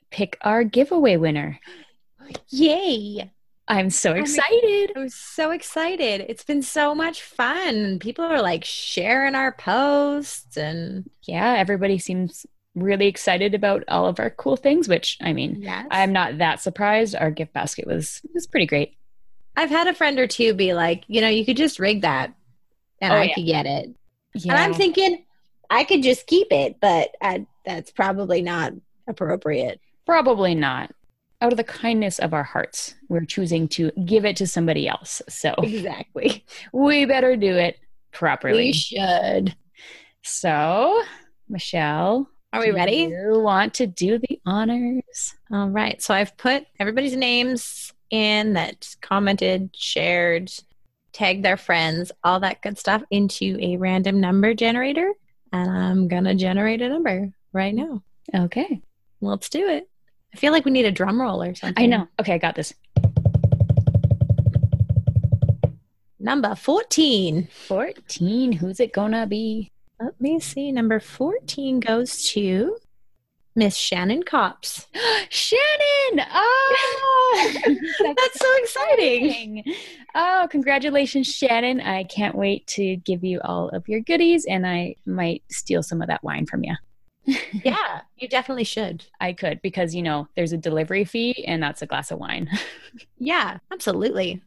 pick 0.09 0.37
our 0.41 0.63
giveaway 0.63 1.17
winner. 1.17 1.59
Yay! 2.49 3.31
I'm 3.67 3.89
so 3.89 4.11
oh, 4.11 4.15
excited. 4.15 4.91
I'm 4.95 5.09
so 5.09 5.51
excited. 5.51 6.25
It's 6.29 6.43
been 6.43 6.61
so 6.61 6.93
much 6.93 7.23
fun. 7.23 7.99
People 7.99 8.23
are 8.23 8.41
like 8.41 8.63
sharing 8.63 9.35
our 9.35 9.51
posts 9.51 10.55
and 10.55 11.09
Yeah, 11.23 11.55
everybody 11.57 11.97
seems 11.97 12.45
really 12.75 13.07
excited 13.07 13.53
about 13.55 13.83
all 13.87 14.05
of 14.05 14.19
our 14.19 14.29
cool 14.29 14.57
things, 14.57 14.87
which 14.87 15.17
I 15.21 15.33
mean, 15.33 15.61
yes. 15.61 15.87
I'm 15.91 16.11
not 16.13 16.37
that 16.39 16.61
surprised. 16.61 17.15
Our 17.15 17.31
gift 17.31 17.53
basket 17.53 17.87
was 17.87 18.21
was 18.33 18.45
pretty 18.47 18.65
great. 18.67 18.97
I've 19.57 19.69
had 19.69 19.87
a 19.87 19.93
friend 19.93 20.19
or 20.19 20.27
two 20.27 20.53
be 20.53 20.73
like, 20.73 21.03
you 21.07 21.21
know, 21.21 21.29
you 21.29 21.45
could 21.45 21.57
just 21.57 21.79
rig 21.79 22.01
that 22.01 22.33
and 23.01 23.13
Oh, 23.13 23.15
I 23.17 23.23
yeah. 23.25 23.33
could 23.35 23.45
get 23.45 23.65
it. 23.65 23.89
Yeah. 24.35 24.51
And 24.53 24.61
I'm 24.61 24.73
thinking 24.73 25.23
I 25.69 25.83
could 25.85 26.03
just 26.03 26.27
keep 26.27 26.47
it, 26.51 26.77
but 26.81 27.11
I, 27.21 27.45
that's 27.65 27.89
probably 27.91 28.41
not 28.41 28.73
appropriate. 29.07 29.79
Probably 30.05 30.53
not. 30.55 30.91
out 31.41 31.53
of 31.53 31.57
the 31.57 31.63
kindness 31.63 32.19
of 32.19 32.33
our 32.33 32.43
hearts, 32.43 32.95
we're 33.07 33.23
choosing 33.25 33.67
to 33.69 33.91
give 34.05 34.25
it 34.25 34.35
to 34.37 34.47
somebody 34.47 34.87
else. 34.89 35.21
So 35.29 35.53
Exactly. 35.63 36.45
we 36.73 37.05
better 37.05 37.35
do 37.37 37.55
it 37.55 37.77
properly. 38.11 38.65
We 38.65 38.73
should. 38.73 39.55
So, 40.21 41.01
Michelle, 41.47 42.29
Are 42.55 42.61
we 42.61 42.67
do 42.67 42.75
ready? 42.75 42.95
You 43.11 43.41
want 43.41 43.73
to 43.75 43.87
do 43.87 44.17
the 44.17 44.39
honors? 44.45 45.35
All 45.51 45.69
right. 45.69 46.01
So 46.01 46.13
I've 46.13 46.37
put 46.37 46.65
everybody's 46.79 47.15
names 47.15 47.91
in 48.11 48.53
that 48.53 48.95
commented, 49.01 49.71
shared, 49.75 50.53
tagged 51.11 51.43
their 51.43 51.57
friends, 51.57 52.13
all 52.23 52.39
that 52.39 52.61
good 52.61 52.77
stuff 52.77 53.03
into 53.11 53.57
a 53.59 53.75
random 53.75 54.21
number 54.21 54.53
generator. 54.53 55.11
And 55.51 55.69
I'm 55.69 56.07
going 56.07 56.23
to 56.23 56.33
generate 56.33 56.81
a 56.81 56.87
number 56.87 57.29
right 57.51 57.75
now. 57.75 58.01
Okay. 58.33 58.81
Let's 59.19 59.49
do 59.49 59.67
it. 59.67 59.89
I 60.33 60.37
feel 60.37 60.53
like 60.53 60.63
we 60.63 60.71
need 60.71 60.85
a 60.85 60.91
drum 60.93 61.19
roll 61.19 61.43
or 61.43 61.55
something. 61.55 61.83
I 61.83 61.87
know. 61.87 62.07
Okay, 62.21 62.35
I 62.35 62.37
got 62.37 62.55
this. 62.55 62.73
Number 66.19 66.55
14. 66.55 67.49
14. 67.67 68.51
Who's 68.53 68.79
it 68.79 68.93
gonna 68.93 69.27
be? 69.27 69.71
Let 69.99 70.19
me 70.19 70.39
see. 70.39 70.71
Number 70.71 70.99
14 70.99 71.79
goes 71.79 72.23
to 72.29 72.77
Miss 73.55 73.77
Shannon 73.77 74.23
Cops. 74.23 74.87
Shannon! 75.29 76.25
Oh, 76.33 77.53
That's 78.15 78.39
so 78.39 78.55
exciting. 78.57 79.63
Oh, 80.13 80.47
congratulations, 80.51 81.27
Shannon. 81.27 81.79
I 81.79 82.03
can't 82.03 82.35
wait 82.35 82.67
to 82.67 82.97
give 82.97 83.23
you 83.23 83.39
all 83.43 83.69
of 83.69 83.87
your 83.87 84.01
goodies, 84.01 84.45
and 84.45 84.67
I 84.67 84.95
might 85.05 85.43
steal 85.49 85.81
some 85.83 86.01
of 86.01 86.07
that 86.09 86.23
wine 86.23 86.45
from 86.45 86.63
you. 86.63 86.75
Yeah, 87.63 88.01
you 88.17 88.27
definitely 88.27 88.65
should. 88.65 89.05
I 89.19 89.33
could 89.33 89.61
because, 89.63 89.95
you 89.95 90.03
know, 90.03 90.27
there's 90.35 90.51
a 90.53 90.57
delivery 90.57 91.05
fee, 91.05 91.43
and 91.47 91.63
that's 91.63 91.81
a 91.81 91.87
glass 91.87 92.11
of 92.11 92.19
wine. 92.19 92.49
Yeah, 93.17 93.57
absolutely. 93.73 94.41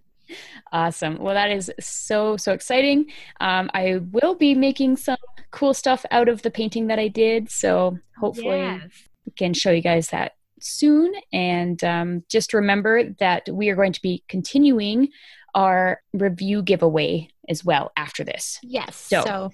Awesome. 0.72 1.18
Well, 1.18 1.34
that 1.34 1.50
is 1.50 1.70
so, 1.80 2.36
so 2.36 2.52
exciting. 2.52 3.06
Um, 3.40 3.70
I 3.74 4.00
will 4.12 4.34
be 4.34 4.54
making 4.54 4.96
some 4.96 5.16
cool 5.50 5.74
stuff 5.74 6.04
out 6.10 6.28
of 6.28 6.42
the 6.42 6.50
painting 6.50 6.88
that 6.88 6.98
I 6.98 7.08
did. 7.08 7.50
So 7.50 7.98
hopefully, 8.18 8.58
Yes. 8.58 8.90
we 9.26 9.32
can 9.32 9.54
show 9.54 9.70
you 9.70 9.80
guys 9.82 10.08
that 10.08 10.32
soon. 10.60 11.12
And 11.32 11.82
um, 11.84 12.24
just 12.28 12.52
remember 12.52 13.04
that 13.20 13.48
we 13.50 13.68
are 13.70 13.76
going 13.76 13.92
to 13.92 14.02
be 14.02 14.22
continuing 14.28 15.08
our 15.54 16.02
review 16.12 16.62
giveaway 16.62 17.28
as 17.48 17.64
well 17.64 17.92
after 17.96 18.24
this. 18.24 18.58
Yes. 18.62 18.96
So- 18.96 19.22
so 19.24 19.50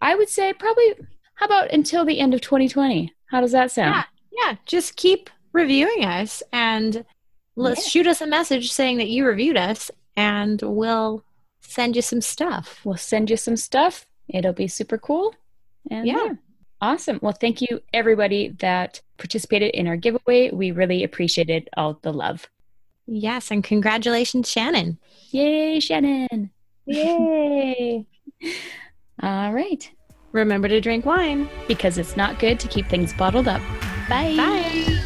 I 0.00 0.14
would 0.14 0.28
say 0.28 0.52
probably, 0.52 0.94
how 1.34 1.46
about 1.46 1.70
until 1.72 2.04
the 2.04 2.18
end 2.18 2.34
of 2.34 2.40
2020? 2.40 3.12
How 3.26 3.40
does 3.40 3.52
that 3.52 3.70
sound? 3.70 4.04
Yeah. 4.32 4.50
yeah, 4.50 4.56
just 4.66 4.96
keep 4.96 5.30
reviewing 5.52 6.04
us 6.04 6.42
and 6.52 7.04
let's 7.56 7.84
Yeah. 7.84 7.90
shoot 7.90 8.06
us 8.08 8.20
a 8.20 8.26
message 8.26 8.72
saying 8.72 8.96
that 8.98 9.08
you 9.08 9.24
reviewed 9.26 9.56
us 9.56 9.90
and 10.16 10.60
we'll 10.62 11.24
send 11.60 11.96
you 11.96 12.02
some 12.02 12.20
stuff. 12.20 12.80
We'll 12.84 12.96
send 12.96 13.30
you 13.30 13.36
some 13.36 13.56
stuff. 13.56 14.06
It'll 14.28 14.52
be 14.52 14.68
super 14.68 14.98
cool. 14.98 15.34
And 15.90 16.06
Yeah. 16.06 16.34
Awesome. 16.80 17.18
Well, 17.22 17.32
thank 17.32 17.62
you 17.62 17.80
everybody 17.94 18.48
that 18.58 19.00
participated 19.16 19.70
in 19.70 19.86
our 19.86 19.96
giveaway. 19.96 20.50
We 20.50 20.70
really 20.70 21.02
appreciated 21.02 21.70
all 21.76 21.98
the 22.02 22.12
love. 22.12 22.48
Yes, 23.06 23.50
and 23.50 23.62
congratulations, 23.62 24.50
Shannon. 24.50 24.98
Yay, 25.30 25.80
Shannon. 25.80 26.50
Yay. 26.86 28.06
All 29.22 29.52
right. 29.52 29.90
Remember 30.32 30.68
to 30.68 30.80
drink 30.80 31.04
wine. 31.04 31.48
Because 31.68 31.98
it's 31.98 32.16
not 32.16 32.38
good 32.38 32.58
to 32.60 32.68
keep 32.68 32.86
things 32.88 33.12
bottled 33.12 33.48
up. 33.48 33.62
Bye. 34.08 34.34
Bye. 34.36 35.03